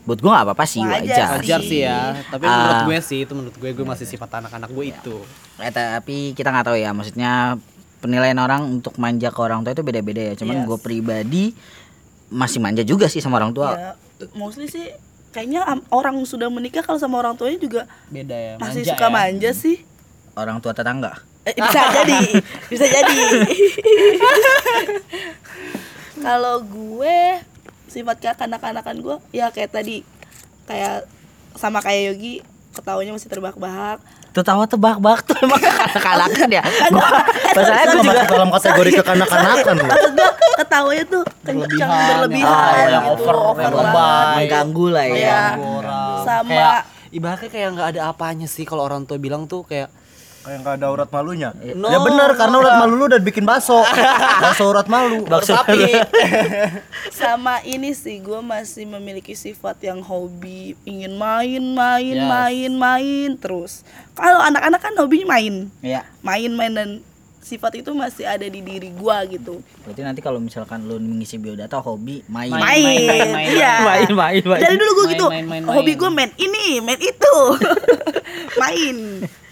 buat 0.05 0.17
gua 0.17 0.29
nggak 0.31 0.43
apa-apa 0.45 0.63
sih 0.63 0.79
Wajar 0.79 1.01
wajar. 1.01 1.27
wajar 1.35 1.59
sih 1.61 1.77
ya 1.81 2.13
tapi 2.27 2.43
Ah. 2.43 2.53
menurut 2.53 2.79
gue 2.87 2.97
sih 3.01 3.21
itu 3.21 3.31
menurut 3.31 3.53
gue 3.53 3.69
gue 3.71 3.83
masih 3.83 4.05
sifat 4.05 4.27
anak-anak 4.35 4.69
gue 4.69 4.85
itu 4.87 5.15
Eh, 5.57 5.67
tapi 5.67 6.31
kita 6.31 6.47
nggak 6.47 6.63
tahu 6.63 6.75
ya, 6.75 6.91
maksudnya 6.91 7.55
penilaian 7.97 8.35
orang 8.35 8.69
untuk 8.69 8.95
manja 8.95 9.27
ke 9.27 9.39
orang 9.39 9.61
tua 9.61 9.71
itu 9.71 9.81
beda-beda 9.81 10.21
ya. 10.21 10.33
Cuman 10.35 10.57
Yes. 10.57 10.63
gue 10.63 10.77
pribadi 10.77 11.43
masih 12.27 12.59
manja 12.59 12.81
juga 12.81 13.07
sih 13.07 13.17
sama 13.17 13.35
orang 13.35 13.49
tua. 13.49 13.71
ya 13.71 13.91
mostly 14.31 14.65
sih 14.65 14.89
kayaknya 15.29 15.59
orang 15.89 16.21
sudah 16.21 16.47
menikah 16.47 16.79
kalau 16.79 16.95
sama 16.95 17.17
orang 17.17 17.33
tuanya 17.33 17.57
juga 17.57 17.81
beda 18.07 18.31
ya 18.31 18.51
masih 18.55 18.79
manja 18.79 18.91
suka 18.91 19.01
ya. 19.01 19.11
manja 19.11 19.49
sih 19.51 19.75
Orang 20.33 20.57
tua 20.59 20.71
tetangga. 20.71 21.11
Eh, 21.43 21.51
bisa 21.53 21.79
jadi 21.97 22.19
bisa 22.67 22.85
jadi 22.85 23.15
kalau 26.21 26.61
gue 26.61 27.17
sifat 27.95 28.17
kekanak-kanakan 28.19 28.95
gue 28.99 29.15
ya 29.31 29.47
kayak 29.49 29.71
tadi 29.71 30.03
kayak 30.65 31.07
sama 31.55 31.79
kayak 31.79 32.11
Yogi 32.11 32.43
ketawanya 32.71 33.15
masih 33.15 33.31
terbahak-bahak 33.31 34.03
Tertawa 34.35 34.67
tebak-bak 34.67 35.23
tuh 35.23 35.31
emang 35.39 35.63
kanak-kanakan 35.79 36.49
ya. 36.51 36.59
Itu 36.59 36.91
gue 36.91 37.95
juga 37.95 38.19
masuk 38.19 38.27
dalam 38.27 38.49
kategori 38.51 38.89
kekanak-kanakan 38.99 39.75
maksud 39.87 40.11
gue 40.11 40.29
ketawanya 40.59 41.03
tuh 41.07 41.23
kencang 41.39 41.71
Berlebihan, 41.71 42.07
berlebihan 42.11 42.51
ah, 42.51 42.75
yang 42.83 43.05
gitu 43.07 43.31
over, 43.31 43.35
yang 43.55 43.71
banget. 43.71 43.85
lebay. 43.87 44.35
mengganggu 44.35 44.85
lah 44.91 45.05
ya. 45.05 45.15
Iya. 45.15 45.39
orang 45.55 46.19
Sama- 46.21 46.49
kayak 46.51 46.75
ibaratnya 47.15 47.47
kayak 47.49 47.67
nggak 47.71 47.87
ada 47.95 48.01
apanya 48.05 48.43
sih 48.45 48.67
kalau 48.67 48.83
orang 48.83 49.07
tua 49.07 49.15
bilang 49.15 49.47
tuh 49.47 49.63
kayak 49.63 49.87
Kayak 50.45 50.57
nggak 50.61 50.75
ada 50.77 50.87
urat 50.87 51.09
malunya. 51.09 51.49
No. 51.73 51.89
Ya 51.89 51.97
benar 51.99 52.29
karena 52.33 52.55
urat 52.55 52.75
malu 52.77 52.93
lu 52.95 53.05
udah 53.07 53.17
bikin 53.17 53.43
bakso. 53.43 53.81
bakso 54.43 54.63
urat 54.63 54.85
malu. 54.85 55.25
bakso 55.25 55.51
sapi 55.51 55.89
sama 57.11 57.63
ini 57.63 57.91
sih 57.91 58.19
gue 58.19 58.37
masih 58.39 58.85
memiliki 58.87 59.33
sifat 59.33 59.81
yang 59.81 59.99
hobi 59.99 60.77
ingin 60.83 61.15
main 61.15 61.63
main 61.63 62.13
Yes. 62.15 62.27
main 62.27 62.71
main 62.71 63.29
terus 63.35 63.81
kalau 64.13 64.37
anak-anak 64.39 64.77
kan 64.79 64.93
hobinya 64.95 65.31
main 65.31 65.73
Iya. 65.79 66.05
main 66.21 66.51
main 66.51 66.71
dan 66.71 66.89
sifat 67.39 67.77
itu 67.77 67.89
masih 67.91 68.25
ada 68.25 68.43
di 68.43 68.59
diri 68.59 68.89
gue 68.89 69.17
gitu 69.31 69.61
Berarti 69.81 70.01
nanti 70.01 70.19
kalau 70.19 70.37
misalkan 70.37 70.83
lu 70.83 70.97
mengisi 70.97 71.37
biodata 71.37 71.77
hobi 71.77 72.21
main. 72.27 72.49
main, 72.49 72.61
main, 72.61 73.05
main, 73.07 73.29
main, 73.31 73.47
iya 73.49 73.73
main, 73.81 74.09
main, 74.11 74.43
main. 74.43 74.59
dari 74.59 74.75
dulu 74.75 74.91
gue 74.91 75.03
Main, 75.03 75.13
gitu 75.13 75.27
main, 75.27 75.45
main, 75.47 75.61
hobi 75.67 75.85
main. 75.87 75.97
gue 75.97 76.09
main 76.11 76.31
ini 76.37 76.65
main 76.79 76.99
itu 76.99 77.35
main 78.61 78.95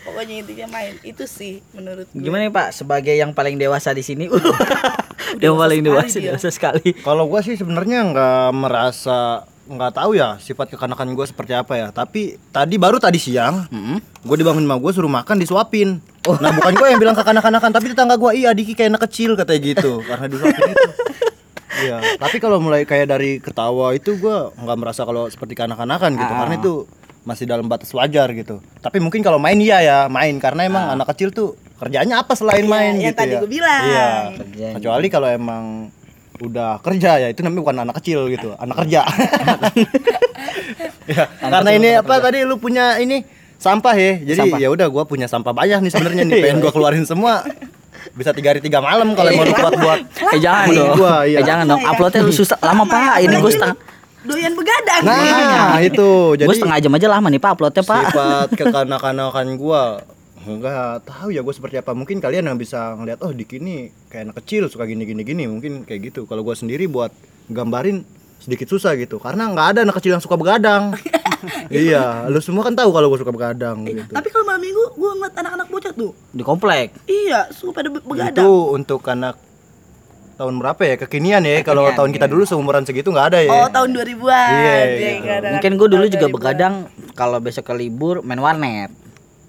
pokoknya 0.03 0.35
intinya 0.43 0.67
main 0.69 0.95
itu 1.01 1.23
sih 1.23 1.63
menurut 1.71 2.05
gue 2.11 2.19
Gimana 2.19 2.47
nih 2.47 2.53
Pak 2.53 2.67
sebagai 2.75 3.15
yang 3.15 3.31
paling 3.31 3.55
dewasa 3.55 3.95
di 3.95 4.03
sini? 4.03 4.27
yang 5.43 5.55
paling 5.57 5.81
dewasa 5.81 6.19
dia. 6.19 6.35
dewasa 6.35 6.51
sekali. 6.51 6.93
Kalau 7.01 7.25
gua 7.25 7.41
sih 7.41 7.55
sebenarnya 7.55 8.05
nggak 8.11 8.47
merasa 8.53 9.47
nggak 9.63 9.95
tahu 9.95 10.19
ya 10.19 10.35
sifat 10.43 10.75
kekanakan 10.75 11.15
gue 11.15 11.25
seperti 11.25 11.55
apa 11.55 11.73
ya. 11.79 11.87
Tapi 11.89 12.35
tadi 12.51 12.75
baru 12.75 12.99
tadi 12.99 13.15
siang 13.15 13.63
Mm-mm. 13.71 13.97
gue 14.27 14.37
dibangun 14.37 14.67
sama 14.67 14.75
gue 14.75 14.91
suruh 14.91 15.11
makan 15.11 15.39
disuapin. 15.39 16.03
Nah 16.27 16.51
bukan 16.51 16.73
gue 16.75 16.87
yang 16.91 16.99
bilang 16.99 17.15
kekanak-kanakan 17.15 17.71
tapi 17.71 17.95
tetangga 17.95 18.19
gue 18.19 18.31
iya 18.35 18.51
Diki 18.51 18.75
kayak 18.75 18.95
anak 18.95 19.07
kecil 19.07 19.39
katanya 19.39 19.61
gitu 19.63 20.03
karena 20.03 20.25
disuapin 20.27 20.71
itu. 20.75 20.89
Iya. 21.73 22.21
Tapi 22.21 22.37
kalau 22.37 22.61
mulai 22.61 22.85
kayak 22.85 23.09
dari 23.09 23.41
ketawa 23.41 23.97
itu 23.97 24.13
gue 24.21 24.37
nggak 24.61 24.77
merasa 24.77 25.09
kalau 25.09 25.25
seperti 25.25 25.57
kanak-kanakan 25.57 26.21
gitu 26.21 26.33
karena 26.37 26.55
itu 26.61 26.73
masih 27.23 27.47
dalam 27.47 27.65
batas 27.65 27.87
wajar 27.95 28.27
gitu. 28.35 28.59
Tapi 28.79 28.99
mungkin 28.99 29.23
kalau 29.23 29.39
main 29.39 29.55
iya 29.55 29.79
ya 29.79 29.97
main 30.07 30.35
karena 30.37 30.67
emang 30.67 30.91
anak 30.91 31.07
kecil 31.15 31.31
tuh 31.31 31.55
kerjanya 31.79 32.19
apa 32.19 32.35
selain 32.35 32.63
Iya, 32.63 32.71
main 32.71 32.93
yang 32.99 33.11
gitu 33.11 33.19
tadi 33.19 33.31
ya. 33.31 33.39
gua 33.39 33.49
bilang. 33.49 33.83
Iya. 33.83 34.09
Kerjanya. 34.43 34.75
Kecuali 34.79 35.07
kalau 35.07 35.27
emang 35.31 35.63
udah 36.43 36.81
kerja 36.83 37.11
ya 37.23 37.27
itu 37.31 37.39
namanya 37.39 37.61
bukan 37.63 37.75
anak 37.87 37.95
kecil 38.03 38.27
gitu, 38.27 38.51
anak 38.59 38.75
kerja. 38.83 39.01
ya, 41.07 41.23
karena 41.39 41.69
ini 41.71 41.89
apa 41.99 42.13
tadi 42.19 42.43
lu 42.43 42.59
punya 42.59 42.99
ini 42.99 43.23
sampah 43.55 43.95
ya. 43.95 44.11
Jadi 44.19 44.59
ya 44.59 44.67
udah 44.67 44.87
gua 44.91 45.03
punya 45.07 45.27
sampah 45.27 45.55
banyak 45.55 45.79
nih 45.79 45.91
sebenarnya 45.91 46.23
nih 46.27 46.35
pengen 46.43 46.57
gua 46.59 46.71
keluarin 46.71 47.05
semua. 47.07 47.43
Bisa 48.13 48.35
tiga 48.35 48.51
hari 48.51 48.59
tiga 48.59 48.83
malam 48.83 49.15
kalau 49.15 49.31
mau 49.31 49.47
lu 49.47 49.55
kuat 49.55 49.73
buat 49.79 49.99
Eh 50.35 50.39
jangan 50.43 50.67
dong. 50.69 50.99
gua, 50.99 51.23
iya. 51.23 51.39
Eh 51.39 51.45
jangan 51.47 51.65
dong. 51.71 51.81
Uploadnya 51.81 52.19
lu 52.21 52.35
susah 52.35 52.59
lama 52.59 52.83
Pak. 52.83 53.23
Ini 53.23 53.35
gue 53.39 53.51
setengah 53.51 53.77
doyan 54.23 54.53
begadang. 54.55 55.03
Nah, 55.03 55.79
itu. 55.79 56.09
Jadi 56.39 56.47
gue 56.47 56.55
setengah 56.57 56.79
jam 56.79 56.93
aja 56.95 57.07
lama 57.11 57.27
nih 57.29 57.41
Pak 57.41 57.51
uploadnya 57.55 57.83
Pak. 57.83 58.03
sifat 58.09 58.47
kekanak-kanakan 58.59 59.47
gua. 59.55 59.83
Enggak 60.43 61.07
tahu 61.07 61.31
ya 61.31 61.39
gue 61.39 61.53
seperti 61.55 61.79
apa. 61.79 61.95
Mungkin 61.95 62.19
kalian 62.19 62.51
yang 62.51 62.59
bisa 62.59 62.95
ngeliat 62.99 63.23
oh 63.23 63.31
di 63.31 63.47
kini 63.47 63.91
kayak 64.07 64.31
anak 64.31 64.35
kecil 64.43 64.67
suka 64.67 64.83
gini 64.83 65.03
gini. 65.03 65.21
Gini 65.23 65.43
mungkin 65.47 65.87
kayak 65.87 66.11
gitu. 66.11 66.27
Kalau 66.27 66.43
gua 66.43 66.55
sendiri 66.55 66.87
buat 66.87 67.11
gambarin 67.47 68.03
sedikit 68.39 68.67
susah 68.67 68.95
gitu. 68.99 69.19
Karena 69.19 69.47
nggak 69.51 69.67
ada 69.75 69.79
anak 69.87 69.95
kecil 69.99 70.15
yang 70.15 70.23
suka 70.23 70.35
begadang. 70.35 70.91
Iya 71.67 72.31
lu 72.31 72.39
semua 72.39 72.63
kan 72.63 72.71
tahu 72.71 72.95
kalau 72.95 73.11
gue 73.11 73.19
suka 73.19 73.35
begadang 73.35 73.83
gitu. 73.83 74.15
tapi 74.15 74.31
kalau 74.31 74.47
malam 74.47 74.63
minggu 74.63 74.95
gue 74.95 75.11
ngeliat 75.11 75.35
anak-anak 75.35 75.67
bocah 75.67 75.91
tuh. 75.91 76.15
Di 76.31 76.39
komplek. 76.39 76.95
iya 77.03 77.51
suka 77.51 77.83
pada 77.83 77.91
be- 77.91 77.99
itu 77.99 78.07
begadang 78.07 78.47
untuk 78.71 79.03
anak 79.03 79.35
tahun 80.33 80.53
berapa 80.57 80.81
ya 80.81 80.95
kekinian 80.97 81.41
ya 81.41 81.61
kalau 81.61 81.83
Kekinian, 81.83 81.97
tahun 81.97 82.09
kita 82.11 82.25
dulu 82.27 82.43
seumuran 82.43 82.83
segitu 82.83 83.09
nggak 83.09 83.27
ada 83.27 83.39
ya 83.39 83.51
oh 83.51 83.67
tahun 83.67 83.89
2000-an 83.91 84.49
Iya, 84.49 84.73
Dia 84.73 84.89
gitu. 84.89 85.21
nggak 85.21 85.35
ada 85.35 85.47
Mungkin 85.53 85.71
gue 85.73 85.87
dulu 85.89 86.05
juga 86.07 86.25
2000-an. 86.25 86.33
begadang 86.33 86.73
kalau 87.13 87.37
besok 87.37 87.63
ke 87.63 87.73
libur 87.73 88.21
main 88.21 88.37
warnet. 88.37 88.89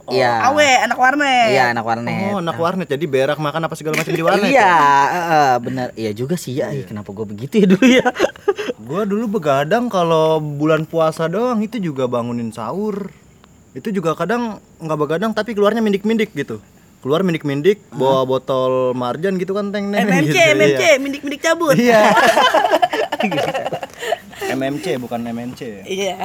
Oh, 0.05 0.13
Iya. 0.13 0.37
awe 0.45 0.69
anak 0.85 0.99
warnet 0.99 1.49
Iya 1.49 1.73
anak 1.73 1.81
warnet. 1.83 2.29
oh 2.29 2.37
anak 2.39 2.57
warnet 2.57 2.85
jadi 2.87 3.05
berak 3.07 3.39
makan 3.39 3.65
apa 3.65 3.73
segala 3.73 3.97
macam 3.97 4.13
di 4.13 4.21
warnet 4.21 4.47
Iya, 4.47 4.61
ya? 4.61 4.77
eh, 5.09 5.55
benar. 5.59 5.89
Iya 5.95 6.11
juga 6.13 6.37
sih 6.37 6.53
ya. 6.55 6.69
Ih, 6.71 6.85
Kenapa 6.85 7.09
gue 7.11 7.25
begitu 7.25 7.57
ya 7.57 7.67
dulu 7.67 7.87
ya? 7.89 8.05
Gua 8.85 9.03
dulu 9.03 9.25
begadang 9.33 9.89
kalau 9.89 10.37
bulan 10.39 10.85
puasa 10.85 11.25
doang 11.25 11.57
itu 11.59 11.81
juga 11.81 12.05
bangunin 12.05 12.53
sahur. 12.53 13.09
Itu 13.73 13.89
juga 13.89 14.13
kadang 14.13 14.61
nggak 14.77 14.99
begadang 14.99 15.33
tapi 15.33 15.51
keluarnya 15.51 15.81
mindik-mindik 15.81 16.37
gitu. 16.37 16.61
Keluar 17.05 17.21
mindik-mindik 17.21 17.85
bawa 17.93 18.25
botol 18.25 18.97
marjan 18.97 19.37
gitu 19.37 19.53
kan 19.53 19.69
teng 19.69 19.93
neng 19.93 20.09
MMC 20.09 20.25
gitu. 20.27 20.41
MMC 20.57 20.81
Iya. 20.81 20.97
mindik-mindik 20.97 21.37
cabut 21.39 21.77
Iya. 21.77 22.01
MMC 24.57 24.87
bukan 24.97 25.21
MNC. 25.23 25.85
iya 25.85 26.17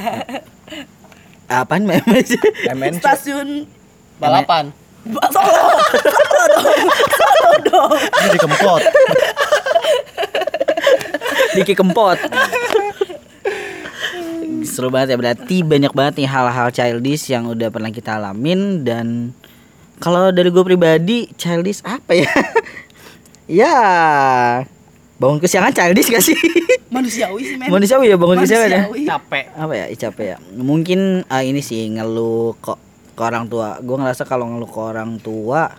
Apaan 1.49 1.83
sih? 2.21 2.39
MNC. 2.69 2.99
stasiun 2.99 3.67
balapan 4.15 4.71
Ba- 5.03 5.27
Solo 5.27 5.63
Solo 5.99 6.45
dong 6.53 6.87
Solo 7.11 7.51
dong 7.65 7.91
Ini 7.97 8.27
di 8.29 8.39
Kempot. 8.39 8.81
Diki 11.51 11.73
Kempot. 11.73 12.19
Seru 14.61 14.87
banget 14.87 15.11
ya 15.11 15.17
berarti 15.17 15.55
banyak 15.59 15.91
banget 15.91 16.13
nih 16.19 16.29
hal-hal 16.29 16.69
childish 16.69 17.27
yang 17.27 17.47
udah 17.47 17.67
pernah 17.67 17.89
kita 17.89 18.15
alamin 18.15 18.83
dan 18.83 19.33
kalau 19.99 20.31
dari 20.31 20.49
gue 20.49 20.63
pribadi 20.63 21.27
childish 21.35 21.83
apa 21.83 22.15
ya? 22.15 22.31
ya 23.63 23.75
bangun 25.19 25.43
kesiangan 25.43 25.75
childish 25.75 26.09
gak 26.09 26.23
sih? 26.23 26.39
manusiawi 26.89 27.41
sih 27.45 27.55
men 27.55 27.69
Manusiawi 27.69 28.09
ya 28.09 28.17
bangun 28.17 28.41
kesiangan 28.41 28.69
ya? 28.69 28.81
Manusiawi. 28.89 29.01
capek 29.05 29.45
apa 29.53 29.73
ya 29.77 29.85
capek 29.93 30.25
ya 30.25 30.37
mungkin 30.57 30.99
ah, 31.29 31.45
ini 31.45 31.61
sih 31.61 31.85
ngeluh 31.93 32.57
kok 32.57 32.81
ke 33.13 33.21
orang 33.21 33.45
tua 33.45 33.77
gue 33.83 33.95
ngerasa 33.99 34.25
kalau 34.25 34.49
ngeluh 34.49 34.69
ke 34.69 34.79
orang 34.81 35.21
tua 35.21 35.69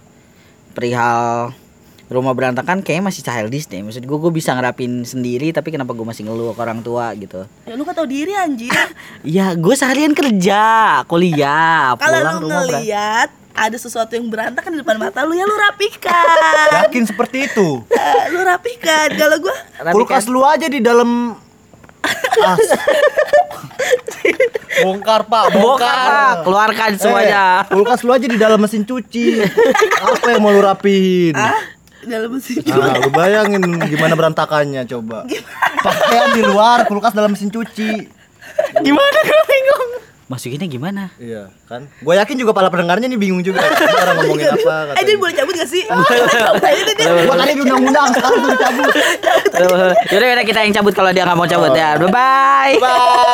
perihal 0.70 1.50
rumah 2.10 2.34
berantakan 2.34 2.82
kayaknya 2.82 3.06
masih 3.06 3.22
childish 3.22 3.70
deh 3.70 3.82
maksud 3.82 4.02
gue 4.02 4.18
gue 4.18 4.32
bisa 4.34 4.54
ngerapin 4.54 5.06
sendiri 5.06 5.54
tapi 5.54 5.70
kenapa 5.70 5.94
gue 5.94 6.02
masih 6.02 6.26
ngeluh 6.26 6.54
ke 6.54 6.60
orang 6.62 6.82
tua 6.82 7.14
gitu 7.14 7.46
ya 7.66 7.74
lu 7.78 7.86
gak 7.86 7.96
tau 7.98 8.06
diri 8.06 8.34
anjir 8.34 8.70
ya 9.38 9.54
gue 9.54 9.74
seharian 9.74 10.14
kerja 10.14 10.62
kuliah 11.06 11.94
kalau 11.98 12.18
pulang 12.18 12.38
lu 12.38 12.46
rumah 12.46 12.62
berantakan 12.66 12.82
ngeliat 12.82 13.30
ada 13.52 13.74
sesuatu 13.74 14.12
yang 14.12 14.26
berantakan 14.26 14.72
di 14.72 14.80
depan 14.80 14.96
mata 14.96 15.22
lu 15.22 15.32
ya 15.32 15.42
lu 15.42 15.52
rapikan 15.52 16.86
Yakin 16.86 17.04
seperti 17.04 17.46
itu. 17.46 17.82
Eh, 17.86 18.22
lu 18.30 18.40
rapikan 18.40 19.08
kalau 19.12 19.36
gue 19.38 19.56
Kulkas 19.90 20.24
lu 20.26 20.40
aja 20.40 20.66
di 20.66 20.78
dalam 20.78 21.34
Ah, 22.40 22.56
bongkar 24.80 25.28
pak 25.28 25.44
Bongkar, 25.52 25.84
Pak. 25.84 26.34
keluarkan 26.42 26.90
semuanya. 26.96 27.44
Eh, 27.62 27.74
kulkas 27.74 28.00
lu 28.00 28.10
aja 28.10 28.24
di 28.24 28.38
dalam 28.38 28.56
mesin 28.56 28.82
cuci. 28.82 29.44
Apa 30.00 30.32
yang 30.32 30.40
mau 30.40 30.48
lu 30.48 30.62
rapihin? 30.62 31.36
ah 31.36 31.60
dalam 32.00 32.32
mesin 32.32 32.64
Ah, 32.66 32.96
lu 32.96 33.12
bayangin 33.12 33.60
gimana 33.84 34.16
berantakannya 34.16 34.88
coba. 34.88 35.28
Pakaian 35.80 36.32
di 36.32 36.42
luar, 36.42 36.88
kulkas 36.88 37.12
dalam 37.12 37.36
mesin 37.36 37.52
cuci. 37.52 38.08
Gimana 38.80 39.18
gue 39.20 39.40
bingung? 39.44 39.84
Masukinnya 40.30 40.70
gimana? 40.70 41.10
Iya, 41.18 41.50
kan? 41.66 41.90
Gue 41.98 42.14
yakin 42.14 42.38
juga 42.38 42.54
para 42.54 42.70
pendengarnya 42.70 43.10
nih 43.10 43.18
bingung 43.18 43.42
juga. 43.42 43.66
Orang 44.06 44.22
ngomongin 44.22 44.54
apa? 44.54 44.94
eh 44.94 45.02
dia 45.02 45.18
boleh 45.18 45.34
cabut 45.34 45.58
gak 45.58 45.66
sih 45.66 45.82
Gua 47.26 47.34
tadi 47.34 47.58
di 47.58 47.62
undang-undang, 47.66 48.14
sekarang 48.14 48.38
udah 48.38 48.58
cabut. 48.62 48.94
Yaudah, 50.14 50.44
kita 50.46 50.62
yang 50.62 50.70
cabut 50.70 50.94
kalau 50.94 51.10
dia 51.10 51.26
nggak 51.26 51.34
mau 51.34 51.50
cabut 51.50 51.74
ya. 51.74 51.98
Bye 51.98 52.14
bye. 52.14 53.18